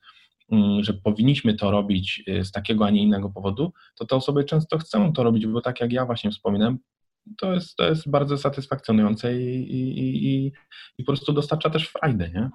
mm, 0.52 0.84
że 0.84 0.94
powinniśmy 0.94 1.54
to 1.54 1.70
robić 1.70 2.24
z 2.42 2.52
takiego, 2.52 2.86
a 2.86 2.90
nie 2.90 3.02
innego 3.02 3.30
powodu, 3.30 3.72
to 3.94 4.06
te 4.06 4.16
osoby 4.16 4.44
często 4.44 4.78
chcą 4.78 5.12
to 5.12 5.22
robić, 5.22 5.46
bo 5.46 5.60
tak 5.60 5.80
jak 5.80 5.92
ja 5.92 6.06
właśnie 6.06 6.30
wspominałem, 6.30 6.78
to 7.38 7.54
jest, 7.54 7.76
to 7.76 7.88
jest 7.88 8.10
bardzo 8.10 8.38
satysfakcjonujące 8.38 9.40
i, 9.40 9.72
i, 9.72 10.26
i, 10.26 10.52
i 10.98 11.04
po 11.04 11.12
prostu 11.12 11.32
dostarcza 11.32 11.70
też 11.70 11.88
frajdy, 11.88 12.30
nie? 12.34 12.50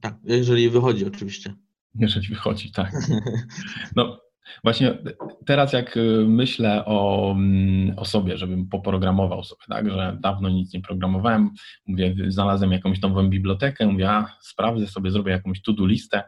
Tak, 0.00 0.14
jeżeli 0.24 0.70
wychodzi 0.70 1.06
oczywiście. 1.06 1.54
Jeżeli 1.94 2.28
wychodzi, 2.28 2.72
tak. 2.72 2.92
No 3.96 4.21
właśnie 4.64 4.98
teraz 5.46 5.72
jak 5.72 5.96
y, 5.96 6.24
myślę 6.28 6.84
o, 6.84 7.30
mm, 7.32 7.98
o 7.98 8.04
sobie, 8.04 8.36
żebym 8.36 8.68
poprogramował 8.68 9.44
sobie, 9.44 9.62
tak, 9.68 9.90
że 9.90 10.16
dawno 10.20 10.48
nic 10.48 10.72
nie 10.74 10.80
programowałem, 10.80 11.50
mówię, 11.86 12.14
znalazłem 12.28 12.72
jakąś 12.72 13.00
nową 13.00 13.28
bibliotekę, 13.28 13.86
mówię, 13.86 14.10
a 14.10 14.36
sprawdzę 14.40 14.86
sobie, 14.86 15.10
zrobię 15.10 15.32
jakąś 15.32 15.62
to-do 15.62 15.86
listę, 15.86 16.22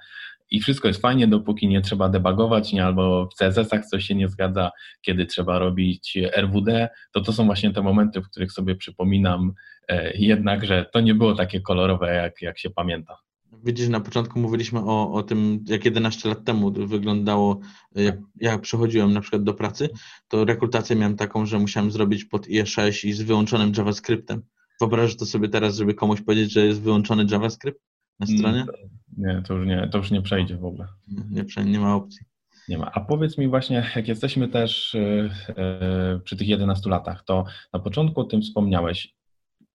i 0.51 0.61
wszystko 0.61 0.89
jest 0.89 1.01
fajnie, 1.01 1.29
dopóki 1.29 1.69
nie 1.69 1.81
trzeba 1.81 2.09
debugować, 2.09 2.73
nie, 2.73 2.85
albo 2.85 3.29
w 3.29 3.35
CSS-ach 3.35 3.87
coś 3.87 4.05
się 4.05 4.15
nie 4.15 4.29
zgadza, 4.29 4.71
kiedy 5.03 5.27
trzeba 5.27 5.59
robić 5.59 6.19
RWD, 6.37 6.89
to 7.13 7.21
to 7.21 7.33
są 7.33 7.47
właśnie 7.47 7.73
te 7.73 7.83
momenty, 7.83 8.21
w 8.21 8.31
których 8.31 8.53
sobie 8.53 8.77
przypominam 8.77 9.53
e, 9.89 10.17
jednak, 10.17 10.65
że 10.65 10.87
to 10.93 11.01
nie 11.01 11.15
było 11.15 11.35
takie 11.35 11.61
kolorowe, 11.61 12.15
jak, 12.15 12.43
jak 12.43 12.59
się 12.59 12.71
pamięta. 12.71 13.17
Widzisz, 13.65 13.89
na 13.89 14.01
początku 14.01 14.39
mówiliśmy 14.39 14.81
o, 14.81 15.13
o 15.13 15.23
tym, 15.23 15.65
jak 15.69 15.85
11 15.85 16.29
lat 16.29 16.45
temu 16.45 16.73
wyglądało, 16.73 17.61
jak 17.95 18.17
ja 18.41 18.59
przychodziłem 18.59 19.13
na 19.13 19.21
przykład 19.21 19.43
do 19.43 19.55
pracy, 19.55 19.89
to 20.29 20.45
rekrutację 20.45 20.97
miałem 20.97 21.17
taką, 21.17 21.47
że 21.47 21.59
musiałem 21.59 21.91
zrobić 21.91 22.25
pod 22.25 22.47
IE6 22.47 23.09
i 23.09 23.13
z 23.13 23.23
wyłączonym 23.23 23.73
JavaScriptem. 23.77 24.43
Wyobrażasz 24.81 25.17
to 25.17 25.27
sobie 25.27 25.49
teraz, 25.49 25.77
żeby 25.77 25.95
komuś 25.95 26.21
powiedzieć, 26.21 26.53
że 26.53 26.67
jest 26.67 26.83
wyłączony 26.83 27.27
JavaScript 27.31 27.81
na 28.21 28.27
stronie? 28.27 28.61
Mm, 28.61 28.91
nie, 29.17 29.43
to 29.43 29.55
już 29.55 29.67
nie, 29.67 29.89
to 29.93 29.99
już 29.99 30.11
nie 30.11 30.23
przejdzie 30.23 30.57
w 30.57 30.65
ogóle. 30.65 30.89
Nie, 31.31 31.45
nie, 31.57 31.65
nie 31.65 31.81
ma 31.81 31.95
opcji. 31.95 32.27
Nie 32.69 32.79
ma. 32.79 32.91
A 32.95 33.01
powiedz 33.01 33.39
mi 33.39 33.49
właśnie, 33.49 33.91
jak 33.97 34.09
jesteśmy 34.09 34.49
też 34.49 34.95
yy, 34.95 36.21
przy 36.25 36.37
tych 36.37 36.49
11 36.49 36.91
latach, 36.91 37.25
to 37.25 37.45
na 37.73 37.81
początku 37.81 38.21
o 38.21 38.25
tym 38.25 38.43
wspomniałeś. 38.43 39.15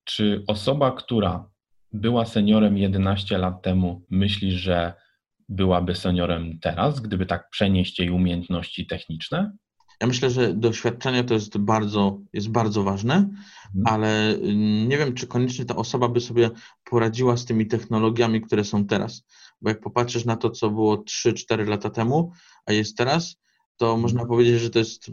Czy 0.03 0.43
osoba, 0.47 0.91
która 0.91 1.49
była 1.93 2.25
seniorem 2.25 2.77
11 2.77 3.37
lat 3.37 3.61
temu, 3.61 4.05
myśli, 4.09 4.51
że 4.51 4.93
byłaby 5.49 5.95
seniorem 5.95 6.59
teraz, 6.61 6.99
gdyby 6.99 7.25
tak 7.25 7.49
przenieść 7.49 7.99
jej 7.99 8.09
umiejętności 8.09 8.87
techniczne? 8.87 9.51
Ja 10.01 10.07
myślę, 10.07 10.29
że 10.29 10.53
doświadczenie 10.53 11.23
to 11.23 11.33
jest 11.33 11.57
bardzo, 11.57 12.19
jest 12.33 12.49
bardzo 12.49 12.83
ważne, 12.83 13.15
mhm. 13.15 13.85
ale 13.85 14.35
y, 14.35 14.55
nie 14.87 14.97
wiem, 14.97 15.13
czy 15.13 15.27
koniecznie 15.27 15.65
ta 15.65 15.75
osoba 15.75 16.09
by 16.09 16.21
sobie 16.21 16.49
poradziła 16.89 17.37
z 17.37 17.45
tymi 17.45 17.67
technologiami, 17.67 18.41
które 18.41 18.63
są 18.63 18.85
teraz. 18.85 19.23
Bo 19.61 19.69
jak 19.69 19.81
popatrzysz 19.81 20.25
na 20.25 20.35
to, 20.35 20.49
co 20.49 20.69
było 20.69 20.97
3-4 20.97 21.67
lata 21.67 21.89
temu, 21.89 22.31
a 22.65 22.73
jest 22.73 22.97
teraz, 22.97 23.35
to 23.77 23.85
mhm. 23.85 24.01
można 24.01 24.25
powiedzieć, 24.25 24.61
że 24.61 24.69
to 24.69 24.79
jest 24.79 25.11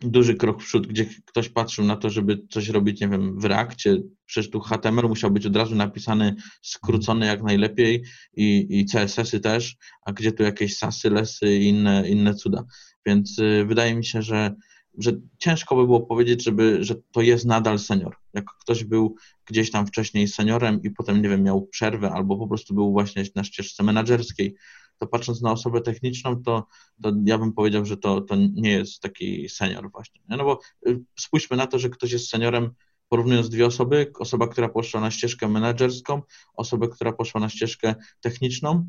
duży 0.00 0.34
krok 0.34 0.62
w 0.62 0.64
przód, 0.64 0.86
gdzie 0.86 1.06
ktoś 1.24 1.48
patrzył 1.48 1.84
na 1.84 1.96
to, 1.96 2.10
żeby 2.10 2.46
coś 2.50 2.68
robić, 2.68 3.00
nie 3.00 3.08
wiem, 3.08 3.40
w 3.40 3.44
reakcie, 3.44 3.96
przecież 4.26 4.50
tu 4.50 4.60
HTML 4.60 5.08
musiał 5.08 5.30
być 5.30 5.46
od 5.46 5.56
razu 5.56 5.74
napisany, 5.74 6.34
skrócony 6.62 7.26
jak 7.26 7.42
najlepiej 7.42 8.04
i, 8.36 8.66
i 8.70 8.86
CSS-y 8.86 9.40
też, 9.40 9.76
a 10.06 10.12
gdzie 10.12 10.32
tu 10.32 10.42
jakieś 10.42 10.76
sasy, 10.76 11.10
lesy 11.10 11.56
i 11.56 11.68
inne, 11.68 12.08
inne 12.08 12.34
cuda. 12.34 12.64
Więc 13.06 13.38
y, 13.38 13.64
wydaje 13.66 13.94
mi 13.94 14.04
się, 14.04 14.22
że, 14.22 14.54
że 14.98 15.12
ciężko 15.38 15.76
by 15.76 15.84
było 15.84 16.00
powiedzieć, 16.00 16.44
żeby, 16.44 16.84
że 16.84 16.94
to 17.12 17.22
jest 17.22 17.44
nadal 17.44 17.78
senior. 17.78 18.16
Jak 18.34 18.44
ktoś 18.60 18.84
był 18.84 19.16
gdzieś 19.46 19.70
tam 19.70 19.86
wcześniej 19.86 20.28
seniorem 20.28 20.82
i 20.82 20.90
potem, 20.90 21.22
nie 21.22 21.28
wiem, 21.28 21.42
miał 21.42 21.66
przerwę 21.66 22.10
albo 22.10 22.36
po 22.36 22.48
prostu 22.48 22.74
był 22.74 22.92
właśnie 22.92 23.24
na 23.34 23.44
ścieżce 23.44 23.82
menedżerskiej, 23.82 24.54
to 24.98 25.06
patrząc 25.06 25.42
na 25.42 25.52
osobę 25.52 25.80
techniczną, 25.80 26.42
to, 26.42 26.66
to 27.02 27.12
ja 27.24 27.38
bym 27.38 27.52
powiedział, 27.52 27.84
że 27.84 27.96
to, 27.96 28.20
to 28.20 28.36
nie 28.36 28.70
jest 28.70 29.00
taki 29.00 29.48
senior 29.48 29.90
właśnie. 29.90 30.20
No 30.28 30.44
bo 30.44 30.60
y, 30.88 31.00
spójrzmy 31.18 31.56
na 31.56 31.66
to, 31.66 31.78
że 31.78 31.90
ktoś 31.90 32.12
jest 32.12 32.28
seniorem, 32.28 32.70
porównując 33.08 33.48
dwie 33.48 33.66
osoby, 33.66 34.12
osoba, 34.18 34.48
która 34.48 34.68
poszła 34.68 35.00
na 35.00 35.10
ścieżkę 35.10 35.48
menedżerską, 35.48 36.22
osoba, 36.56 36.88
która 36.88 37.12
poszła 37.12 37.40
na 37.40 37.48
ścieżkę 37.48 37.94
techniczną, 38.20 38.86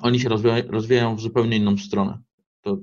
oni 0.00 0.20
się 0.20 0.28
rozwijają, 0.68 1.16
w 1.16 1.20
zupełnie 1.20 1.56
inną 1.56 1.78
stronę. 1.78 2.18
To 2.62 2.78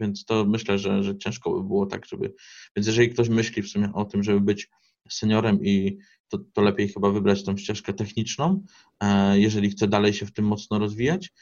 więc 0.00 0.24
to 0.24 0.44
myślę, 0.44 0.78
że, 0.78 1.02
że 1.02 1.18
ciężko 1.18 1.50
by 1.50 1.68
było 1.68 1.86
tak, 1.86 2.06
żeby. 2.06 2.34
Więc 2.76 2.86
jeżeli 2.86 3.10
ktoś 3.10 3.28
myśli 3.28 3.62
w 3.62 3.68
sumie 3.68 3.92
o 3.94 4.04
tym, 4.04 4.22
żeby 4.22 4.40
być 4.40 4.68
seniorem 5.08 5.64
i 5.64 5.98
to, 6.28 6.38
to 6.52 6.62
lepiej 6.62 6.88
chyba 6.88 7.10
wybrać 7.10 7.44
tą 7.44 7.56
ścieżkę 7.56 7.92
techniczną, 7.92 8.64
e, 9.00 9.38
jeżeli 9.38 9.70
chce 9.70 9.88
dalej 9.88 10.14
się 10.14 10.26
w 10.26 10.32
tym 10.32 10.44
mocno 10.44 10.78
rozwijać. 10.78 11.32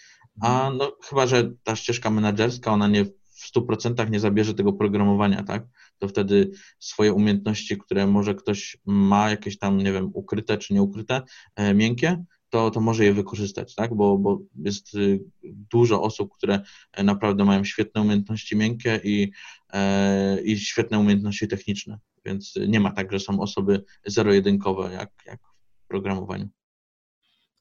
A 0.40 0.70
no, 0.78 0.92
chyba, 1.04 1.26
że 1.26 1.52
ta 1.62 1.76
ścieżka 1.76 2.10
menedżerska, 2.10 2.70
ona 2.70 2.88
nie 2.88 3.04
w 3.04 3.10
100% 3.56 4.10
nie 4.10 4.20
zabierze 4.20 4.54
tego 4.54 4.72
programowania, 4.72 5.42
tak? 5.42 5.66
To 5.98 6.08
wtedy 6.08 6.50
swoje 6.78 7.12
umiejętności, 7.12 7.78
które 7.78 8.06
może 8.06 8.34
ktoś 8.34 8.76
ma, 8.86 9.30
jakieś 9.30 9.58
tam, 9.58 9.78
nie 9.78 9.92
wiem, 9.92 10.10
ukryte 10.14 10.58
czy 10.58 10.74
nieukryte, 10.74 11.22
e, 11.56 11.74
miękkie, 11.74 12.24
to, 12.50 12.70
to 12.70 12.80
może 12.80 13.04
je 13.04 13.12
wykorzystać, 13.12 13.74
tak? 13.74 13.94
Bo, 13.94 14.18
bo 14.18 14.40
jest 14.64 14.94
y, 14.94 15.20
dużo 15.44 16.02
osób, 16.02 16.34
które 16.34 16.60
naprawdę 17.04 17.44
mają 17.44 17.64
świetne 17.64 18.00
umiejętności 18.00 18.56
miękkie 18.56 19.00
i, 19.04 19.30
e, 19.72 20.42
i 20.42 20.58
świetne 20.58 20.98
umiejętności 20.98 21.48
techniczne, 21.48 21.98
więc 22.24 22.54
nie 22.68 22.80
ma 22.80 22.90
tak, 22.90 23.12
że 23.12 23.20
są 23.20 23.40
osoby 23.40 23.84
zero-jedynkowe 24.06 24.92
jak, 24.92 25.10
jak 25.26 25.40
w 25.84 25.88
programowaniu. 25.88 26.48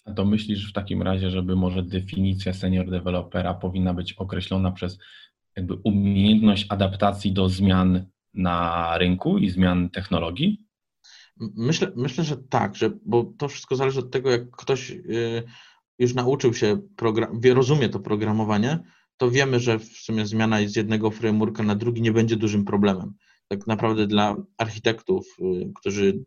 A 0.06 0.14
to 0.14 0.26
myślisz 0.26 0.70
w 0.70 0.74
takim 0.74 1.02
razie, 1.02 1.30
żeby 1.30 1.56
może 1.56 1.84
definicja 1.84 2.54
senior 2.54 2.90
dewelopera 2.90 3.54
powinna 3.54 3.94
być 3.94 4.14
określona 4.14 4.72
przez 4.72 5.00
jakby 5.56 5.74
umiejętność 5.74 6.66
adaptacji 6.70 7.32
do 7.32 7.50
zmian 7.50 8.06
na 8.34 8.98
rynku 8.98 9.38
i 9.38 9.50
zmian 9.50 9.90
technologii? 9.90 10.66
Myślę, 11.40 11.92
myślę, 11.96 12.24
że 12.24 12.38
tak, 12.38 12.76
że, 12.76 12.92
bo 13.06 13.34
to 13.38 13.48
wszystko 13.48 13.76
zależy 13.76 14.00
od 14.00 14.12
tego, 14.12 14.32
jak 14.32 14.52
ktoś 14.52 14.92
y, 14.92 15.44
już 16.00 16.14
nauczył 16.14 16.54
się, 16.54 16.78
program, 16.96 17.42
rozumie 17.54 17.90
to 17.90 18.00
programowanie, 18.00 18.80
to 19.18 19.32
wiemy, 19.32 19.60
że 19.60 19.80
w 19.80 19.86
sumie 19.86 20.26
zmiana 20.26 20.68
z 20.68 20.76
jednego 20.76 21.12
frameworka 21.12 21.64
na 21.64 21.76
drugi 21.76 22.02
nie 22.02 22.12
będzie 22.12 22.36
dużym 22.36 22.66
problemem. 22.66 23.14
Tak 23.48 23.68
naprawdę 23.68 24.08
dla 24.08 24.36
architektów, 24.58 25.26
y, 25.40 25.72
którzy 25.76 26.26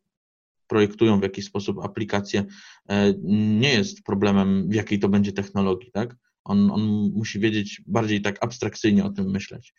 projektują 0.68 1.20
w 1.20 1.22
jakiś 1.22 1.44
sposób 1.44 1.78
aplikację, 1.84 2.44
e, 2.88 3.14
nie 3.24 3.72
jest 3.72 4.02
problemem, 4.02 4.68
w 4.68 4.74
jakiej 4.74 4.98
to 4.98 5.08
będzie 5.08 5.32
technologii, 5.32 5.90
tak? 5.92 6.16
On, 6.44 6.70
on 6.70 7.10
musi 7.14 7.40
wiedzieć 7.40 7.82
bardziej 7.86 8.22
tak 8.22 8.44
abstrakcyjnie 8.44 9.04
o 9.04 9.10
tym 9.10 9.30
myśleć. 9.30 9.74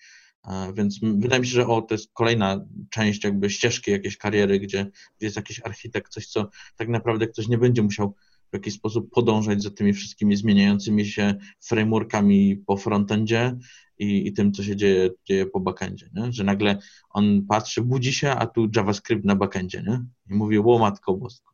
Więc 0.73 0.99
wydaje 1.01 1.39
mi 1.39 1.47
się, 1.47 1.53
że 1.53 1.67
o, 1.67 1.81
to 1.81 1.93
jest 1.93 2.13
kolejna 2.13 2.65
część 2.89 3.23
jakby 3.23 3.49
ścieżki 3.49 3.91
jakiejś 3.91 4.17
kariery, 4.17 4.59
gdzie 4.59 4.87
jest 5.21 5.35
jakiś 5.35 5.61
architekt, 5.63 6.11
coś, 6.11 6.27
co 6.27 6.49
tak 6.75 6.87
naprawdę 6.87 7.27
ktoś 7.27 7.47
nie 7.47 7.57
będzie 7.57 7.81
musiał 7.81 8.15
w 8.51 8.53
jakiś 8.53 8.73
sposób 8.73 9.09
podążać 9.11 9.63
za 9.63 9.71
tymi 9.71 9.93
wszystkimi 9.93 10.35
zmieniającymi 10.35 11.05
się 11.05 11.35
frameworkami 11.59 12.57
po 12.67 12.77
frontendzie 12.77 13.55
i, 13.97 14.27
i 14.27 14.33
tym, 14.33 14.51
co 14.51 14.63
się 14.63 14.75
dzieje, 14.75 15.09
dzieje 15.25 15.45
po 15.45 15.59
backendzie, 15.59 16.09
nie? 16.13 16.31
że 16.31 16.43
nagle 16.43 16.77
on 17.09 17.45
patrzy, 17.49 17.81
budzi 17.81 18.13
się, 18.13 18.29
a 18.29 18.47
tu 18.47 18.69
JavaScript 18.75 19.25
na 19.25 19.35
backendzie 19.35 19.83
nie? 19.87 20.05
i 20.29 20.33
mówi, 20.33 20.59
ło 20.59 20.79
matko 20.79 21.13
bosko. 21.13 21.53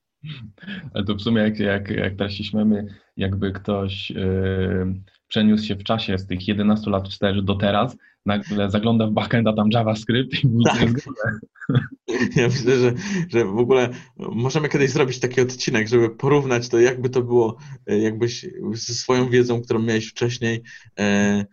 Ale 0.93 1.05
to 1.05 1.15
w 1.15 1.21
sumie 1.21 1.41
jak, 1.41 1.59
jak, 1.59 1.89
jak 1.89 2.15
teraz 2.15 2.33
się 2.33 2.43
śmiemy, 2.43 2.87
jakby 3.17 3.51
ktoś 3.51 4.09
yy, 4.09 5.01
przeniósł 5.27 5.65
się 5.65 5.75
w 5.75 5.83
czasie 5.83 6.17
z 6.17 6.27
tych 6.27 6.47
11 6.47 6.91
lat 6.91 7.09
wstecz 7.09 7.41
do 7.41 7.55
teraz, 7.55 7.97
nagle 8.25 8.71
zagląda 8.71 9.07
w 9.07 9.11
backend, 9.11 9.47
a 9.47 9.53
tam 9.53 9.67
JavaScript 9.71 10.43
i 10.43 10.47
mówi, 10.47 10.65
tak. 10.65 10.89
Ja 12.35 12.47
myślę, 12.47 12.79
że, 12.79 12.93
że 13.29 13.45
w 13.45 13.57
ogóle 13.57 13.89
możemy 14.17 14.69
kiedyś 14.69 14.91
zrobić 14.91 15.19
taki 15.19 15.41
odcinek, 15.41 15.87
żeby 15.87 16.09
porównać 16.09 16.69
to, 16.69 16.79
jakby 16.79 17.09
to 17.09 17.21
było, 17.21 17.57
e, 17.87 17.99
jakbyś 17.99 18.45
ze 18.71 18.93
swoją 18.93 19.29
wiedzą, 19.29 19.61
którą 19.61 19.79
miałeś 19.79 20.07
wcześniej, 20.07 20.63
e, 20.99 21.45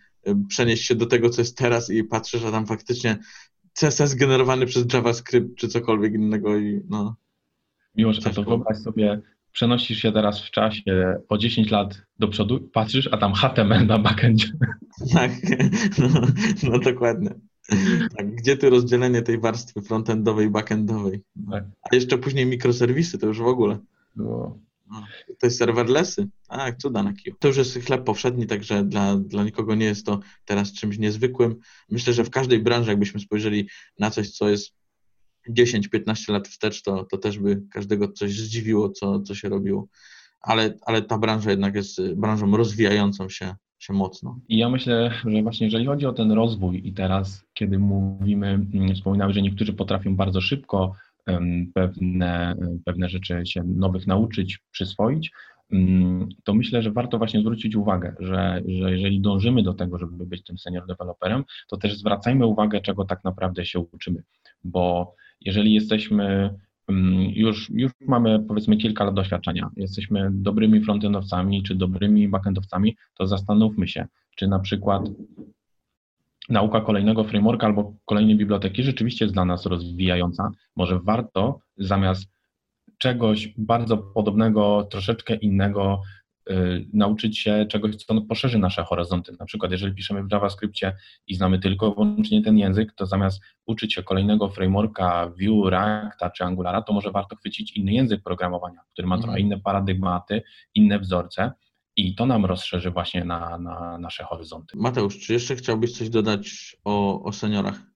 przenieść 0.49 0.87
się 0.87 0.95
do 0.95 1.07
tego, 1.07 1.31
co 1.31 1.41
jest 1.41 1.59
teraz 1.59 1.91
i 1.91 2.05
patrzę, 2.05 2.39
że 2.39 2.51
tam 2.51 2.67
faktycznie 2.67 3.19
CSS 3.75 4.15
generowany 4.15 4.67
przez 4.67 4.93
JavaScript 4.93 5.57
czy 5.57 5.69
cokolwiek 5.69 6.15
innego 6.15 6.57
i 6.59 6.81
no. 6.89 7.17
Miłosz, 7.97 8.27
a 8.27 8.31
to 8.31 8.43
wyobraź 8.43 8.79
sobie, 8.79 9.21
przenosisz 9.53 9.99
się 9.99 10.13
teraz 10.13 10.43
w 10.43 10.51
czasie 10.51 11.17
o 11.29 11.39
10 11.39 11.71
lat 11.71 12.03
do 12.19 12.29
przodu, 12.29 12.61
patrzysz, 12.61 13.09
a 13.13 13.17
tam 13.17 13.33
HTML 13.35 13.87
na 13.87 13.99
backendzie. 13.99 14.49
Tak, 15.13 15.31
no, 15.99 16.09
no 16.63 16.79
dokładnie. 16.79 17.31
Tak, 18.17 18.35
gdzie 18.35 18.57
tu 18.57 18.71
rozdzielenie 18.71 19.23
tej 19.23 19.39
warstwy 19.39 19.83
frontendowej 19.83 20.47
i 20.47 20.51
backendowej? 20.51 21.23
Tak. 21.51 21.65
A 21.91 21.95
jeszcze 21.95 22.19
później 22.19 22.47
mikroserwisy, 22.47 23.19
to 23.19 23.27
już 23.27 23.39
w 23.39 23.47
ogóle. 23.47 23.79
Było. 24.17 24.59
No, 24.91 25.07
to 25.39 25.47
jest 25.47 25.59
serverlessy. 25.59 26.29
Tak, 26.49 26.77
cuda 26.77 27.03
na 27.03 27.13
kiju. 27.13 27.37
To 27.39 27.49
już 27.49 27.57
jest 27.57 27.79
chleb 27.79 28.05
powszedni, 28.05 28.47
także 28.47 28.85
dla, 28.85 29.17
dla 29.17 29.45
nikogo 29.45 29.75
nie 29.75 29.87
jest 29.87 30.07
to 30.07 30.21
teraz 30.45 30.73
czymś 30.73 30.99
niezwykłym. 30.99 31.57
Myślę, 31.91 32.13
że 32.13 32.25
w 32.25 32.31
każdej 32.31 32.59
branży, 32.63 32.91
jakbyśmy 32.91 33.21
spojrzeli 33.21 33.69
na 33.99 34.11
coś, 34.11 34.31
co 34.31 34.49
jest 34.49 34.75
10-15 35.51 36.33
lat 36.33 36.49
wstecz, 36.49 36.83
to, 36.83 37.05
to 37.05 37.19
też 37.19 37.39
by 37.39 37.63
każdego 37.71 38.09
coś 38.09 38.39
zdziwiło, 38.39 38.91
co, 38.91 39.21
co 39.21 39.35
się 39.35 39.49
robiło. 39.49 39.87
Ale, 40.41 40.75
ale 40.87 41.03
ta 41.03 41.19
branża 41.19 41.51
jednak 41.51 41.75
jest 41.75 42.15
branżą 42.15 42.57
rozwijającą 42.57 43.29
się, 43.29 43.55
się 43.79 43.93
mocno. 43.93 44.39
I 44.49 44.59
ja 44.59 44.69
myślę, 44.69 45.11
że 45.27 45.43
właśnie 45.43 45.67
jeżeli 45.67 45.87
chodzi 45.87 46.07
o 46.07 46.13
ten 46.13 46.33
rozwój 46.33 46.89
i 46.89 46.93
teraz, 46.93 47.45
kiedy 47.55 47.79
mówimy, 47.79 48.67
wspominałeś, 48.95 49.35
że 49.35 49.43
niektórzy 49.43 49.73
potrafią 49.73 50.17
bardzo 50.17 50.41
szybko 50.41 50.95
pewne, 51.75 52.57
pewne 52.85 53.09
rzeczy 53.09 53.43
się 53.47 53.63
nowych 53.65 54.07
nauczyć, 54.07 54.59
przyswoić, 54.71 55.31
to 56.45 56.55
myślę, 56.55 56.83
że 56.83 56.93
warto 56.93 57.19
właśnie 57.19 57.41
zwrócić 57.41 57.77
uwagę, 57.77 58.15
że, 58.19 58.63
że 58.67 58.93
jeżeli 58.93 59.21
dążymy 59.21 59.63
do 59.63 59.75
tego, 59.75 59.99
żeby 59.99 60.27
być 60.27 60.45
tym 60.45 60.59
senior 60.59 60.87
deweloperem, 60.87 61.45
to 61.69 61.77
też 61.77 61.99
zwracajmy 61.99 62.47
uwagę, 62.47 62.81
czego 62.81 63.05
tak 63.05 63.25
naprawdę 63.25 63.67
się 63.67 63.81
uczymy, 63.81 64.23
bo 64.65 65.15
jeżeli 65.45 65.75
jesteśmy 65.75 66.55
już, 67.35 67.71
już 67.71 67.93
mamy 68.01 68.45
powiedzmy 68.49 68.77
kilka 68.77 69.05
lat 69.05 69.15
doświadczenia, 69.15 69.71
jesteśmy 69.77 70.31
dobrymi 70.33 70.81
frontendowcami 70.81 71.63
czy 71.63 71.75
dobrymi 71.75 72.29
backendowcami, 72.29 72.97
to 73.15 73.27
zastanówmy 73.27 73.89
się, 73.89 74.07
czy 74.37 74.49
na 74.49 74.59
przykład 74.59 75.03
nauka 76.49 76.81
kolejnego 76.81 77.25
frameworka 77.25 77.67
albo 77.67 77.95
kolejnej 78.05 78.37
biblioteki 78.37 78.83
rzeczywiście 78.83 79.25
jest 79.25 79.35
dla 79.35 79.45
nas 79.45 79.67
rozwijająca. 79.67 80.51
Może 80.77 81.01
warto 81.01 81.61
zamiast 81.77 82.33
czegoś 82.99 83.55
bardzo 83.59 83.99
podobnego, 83.99 84.89
troszeczkę 84.91 85.35
innego, 85.35 86.03
nauczyć 86.93 87.39
się 87.39 87.67
czegoś, 87.67 87.97
co 87.97 88.21
poszerzy 88.21 88.59
nasze 88.59 88.85
horyzonty. 88.85 89.37
Na 89.41 89.47
przykład, 89.47 89.73
jeżeli 89.73 89.95
piszemy 89.95 90.25
w 90.25 90.33
JavaScriptie 90.33 90.97
i 91.27 91.35
znamy 91.35 91.59
tylko 91.59 91.95
wyłącznie 91.95 92.43
ten 92.43 92.59
język, 92.59 92.93
to 92.93 93.07
zamiast 93.07 93.43
uczyć 93.67 93.95
się 93.95 94.03
kolejnego 94.03 94.49
frameworka 94.49 95.29
Vue, 95.29 95.71
Reacta 95.71 96.31
czy 96.31 96.45
Angulara, 96.45 96.83
to 96.83 96.93
może 96.93 97.11
warto 97.11 97.37
chwycić 97.37 97.77
inny 97.77 97.93
język 97.93 98.23
programowania, 98.23 98.81
który 98.93 99.09
ma 99.09 99.17
trochę 99.17 99.33
mhm. 99.33 99.47
inne 99.47 99.61
paradygmaty, 99.61 100.43
inne 100.75 100.99
wzorce 100.99 101.53
i 101.97 102.15
to 102.15 102.27
nam 102.27 102.45
rozszerzy 102.45 102.91
właśnie 102.91 103.25
na, 103.25 103.59
na 103.59 103.99
nasze 103.99 104.25
horyzonty. 104.25 104.77
Mateusz, 104.77 105.19
czy 105.19 105.33
jeszcze 105.33 105.57
chciałbyś 105.57 105.99
coś 105.99 106.11
dodać 106.11 106.77
o, 106.85 107.23
o 107.23 107.33
seniorach? 107.33 107.92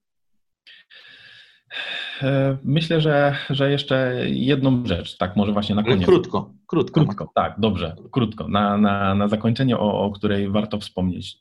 E, 2.22 2.57
myślę, 2.64 3.00
że, 3.00 3.37
że 3.50 3.70
jeszcze 3.70 4.14
jedną 4.26 4.87
rzecz, 4.87 5.16
tak 5.16 5.37
może 5.37 5.52
właśnie 5.52 5.74
na 5.74 5.83
koniec. 5.83 6.07
Krótko, 6.07 6.55
krótko. 6.66 7.05
Krótko, 7.05 7.33
tak, 7.35 7.55
dobrze, 7.59 7.96
krótko, 8.12 8.48
na, 8.48 8.76
na, 8.76 9.14
na 9.14 9.29
zakończenie, 9.29 9.79
o, 9.79 10.05
o 10.05 10.11
której 10.11 10.50
warto 10.50 10.79
wspomnieć. 10.79 11.38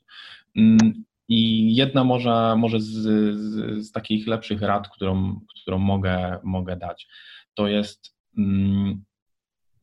Mm, 0.56 1.04
I 1.28 1.74
jedna 1.76 2.04
może, 2.04 2.54
może 2.56 2.80
z, 2.80 2.86
z, 2.86 3.86
z 3.86 3.92
takich 3.92 4.26
lepszych 4.26 4.62
rad, 4.62 4.88
którą, 4.88 5.40
którą 5.62 5.78
mogę, 5.78 6.38
mogę 6.42 6.76
dać, 6.76 7.08
to 7.54 7.68
jest 7.68 8.16
mm, 8.38 9.04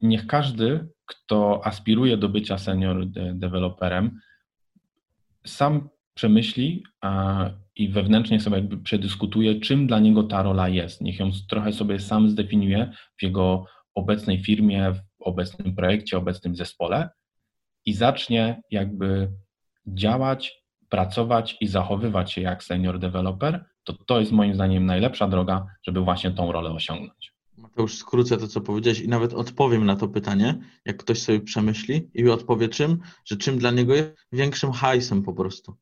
niech 0.01 0.27
każdy, 0.27 0.87
kto 1.05 1.61
aspiruje 1.65 2.17
do 2.17 2.29
bycia 2.29 2.57
senior 2.57 3.07
deweloperem, 3.33 4.19
sam 5.45 5.89
przemyśli 6.13 6.83
a, 7.01 7.49
i 7.75 7.89
wewnętrznie 7.89 8.39
sobie 8.39 8.57
jakby 8.57 8.77
przedyskutuje, 8.77 9.59
czym 9.59 9.87
dla 9.87 9.99
niego 9.99 10.23
ta 10.23 10.43
rola 10.43 10.69
jest. 10.69 11.01
Niech 11.01 11.19
ją 11.19 11.31
trochę 11.49 11.73
sobie 11.73 11.99
sam 11.99 12.29
zdefiniuje 12.29 12.91
w 13.17 13.23
jego 13.23 13.65
obecnej 13.95 14.43
firmie, 14.43 14.93
w 14.93 15.21
obecnym 15.21 15.75
projekcie, 15.75 16.17
obecnym 16.17 16.55
zespole 16.55 17.09
i 17.85 17.93
zacznie 17.93 18.61
jakby 18.71 19.29
działać, 19.87 20.63
pracować 20.89 21.57
i 21.61 21.67
zachowywać 21.67 22.31
się 22.31 22.41
jak 22.41 22.63
senior 22.63 22.99
developer, 22.99 23.65
to 23.83 23.93
to 23.93 24.19
jest 24.19 24.31
moim 24.31 24.55
zdaniem 24.55 24.85
najlepsza 24.85 25.27
droga, 25.27 25.65
żeby 25.83 26.01
właśnie 26.01 26.31
tą 26.31 26.51
rolę 26.51 26.71
osiągnąć. 26.71 27.33
Mateusz, 27.57 27.97
skrócę 27.97 28.37
to, 28.37 28.47
co 28.47 28.61
powiedziałeś 28.61 28.99
i 28.99 29.07
nawet 29.07 29.33
odpowiem 29.33 29.85
na 29.85 29.95
to 29.95 30.07
pytanie, 30.07 30.59
jak 30.85 30.97
ktoś 30.97 31.21
sobie 31.21 31.39
przemyśli 31.39 32.09
i 32.13 32.29
odpowie 32.29 32.69
czym, 32.69 32.99
że 33.25 33.37
czym 33.37 33.57
dla 33.57 33.71
niego 33.71 33.95
jest 33.95 34.15
większym 34.31 34.71
hajsem 34.71 35.23
po 35.23 35.33
prostu. 35.33 35.75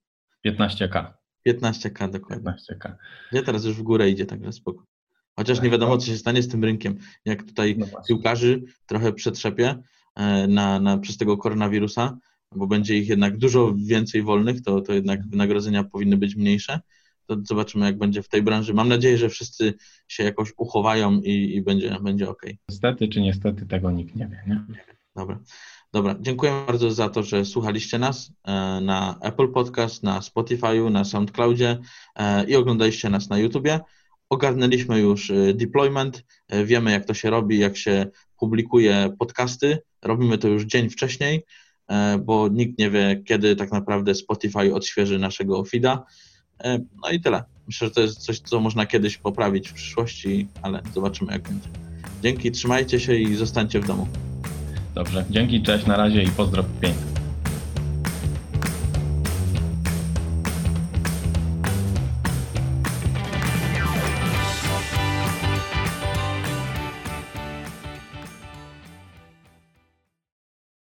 15K. 0.45 1.20
15K 1.47 2.12
dokładnie. 2.12 2.54
15K. 2.69 2.95
Nie, 3.32 3.43
teraz 3.43 3.65
już 3.65 3.75
w 3.75 3.82
górę 3.82 4.10
idzie, 4.10 4.25
także 4.25 4.54
spoko. 4.54 4.86
Chociaż 5.36 5.58
nie 5.58 5.62
tak, 5.62 5.71
wiadomo, 5.71 5.97
co 5.97 6.08
się 6.08 6.17
stanie 6.17 6.43
z 6.43 6.47
tym 6.47 6.63
rynkiem. 6.63 6.97
Jak 7.25 7.43
tutaj 7.43 7.75
no 7.77 7.86
piłkarzy 8.08 8.63
trochę 8.86 9.13
przetrzepie 9.13 9.84
e, 10.15 10.47
na, 10.47 10.80
na, 10.80 10.97
przez 10.97 11.17
tego 11.17 11.38
koronawirusa, 11.38 12.17
bo 12.56 12.67
będzie 12.67 12.97
ich 12.97 13.10
jednak 13.10 13.38
dużo 13.38 13.73
więcej 13.86 14.23
wolnych, 14.23 14.62
to, 14.62 14.82
to 14.82 14.93
jednak 14.93 15.27
wynagrodzenia 15.27 15.84
powinny 15.84 16.17
być 16.17 16.36
mniejsze. 16.36 16.80
To 17.25 17.38
zobaczymy, 17.43 17.86
jak 17.86 17.97
będzie 17.97 18.23
w 18.23 18.27
tej 18.27 18.43
branży. 18.43 18.73
Mam 18.73 18.89
nadzieję, 18.89 19.17
że 19.17 19.30
wszyscy 19.30 19.73
się 20.08 20.23
jakoś 20.23 20.54
uchowają 20.58 21.21
i, 21.21 21.56
i 21.56 21.62
będzie, 21.62 21.97
będzie 22.01 22.30
ok. 22.30 22.41
Niestety 22.69 23.08
czy 23.08 23.21
niestety 23.21 23.65
tego 23.65 23.91
nikt 23.91 24.15
nie 24.15 24.27
wie. 24.27 24.43
Nie? 24.47 24.65
Dobra. 25.15 25.39
Dobra, 25.93 26.15
dziękuję 26.19 26.63
bardzo 26.67 26.91
za 26.91 27.10
to, 27.10 27.24
że 27.24 27.45
słuchaliście 27.45 28.00
nas 28.00 28.32
e, 28.43 28.82
na 28.82 29.15
Apple 29.21 29.47
Podcast, 29.47 30.04
na 30.04 30.19
Spotify'u, 30.19 30.91
na 30.91 31.06
SoundCloudzie 31.06 31.78
e, 32.15 32.45
i 32.45 32.56
oglądaliście 32.56 33.10
nas 33.10 33.30
na 33.30 33.38
YouTubie. 33.38 33.80
Ogarnęliśmy 34.30 35.00
już 35.00 35.32
e, 35.32 35.54
deployment, 35.54 36.24
wiemy 36.65 36.91
jak 36.91 37.06
to 37.06 37.13
się 37.13 37.30
robi, 37.30 37.60
jak 37.60 37.78
się 37.78 38.06
publikuje 38.38 39.15
podcasty. 39.19 39.80
Robimy 40.02 40.38
to 40.38 40.47
już 40.47 40.63
dzień 40.63 40.89
wcześniej, 40.89 41.45
bo 42.19 42.47
nikt 42.47 42.80
nie 42.80 42.89
wie, 42.89 43.24
kiedy 43.26 43.56
tak 43.56 43.71
naprawdę 43.71 44.15
Spotify 44.15 44.74
odświeży 44.74 45.19
naszego 45.19 45.65
feeda. 45.65 46.06
No 47.04 47.10
i 47.12 47.21
tyle. 47.21 47.43
Myślę, 47.67 47.88
że 47.88 47.93
to 47.93 48.02
jest 48.02 48.17
coś, 48.17 48.39
co 48.39 48.60
można 48.60 48.86
kiedyś 48.86 49.17
poprawić 49.17 49.69
w 49.69 49.74
przyszłości, 49.74 50.47
ale 50.62 50.82
zobaczymy 50.93 51.34
jak 51.34 51.41
będzie. 51.41 51.69
Dzięki, 52.24 52.52
trzymajcie 52.52 53.00
się 53.00 53.15
i 53.15 53.36
zostańcie 53.36 53.80
w 53.80 53.88
domu. 53.88 54.08
Dobrze, 54.95 55.25
dzięki, 55.30 55.62
cześć, 55.62 55.86
na 55.86 55.97
razie 55.97 56.23
i 56.23 56.30
pozdrow 56.30 56.65
pięknie. 56.82 57.11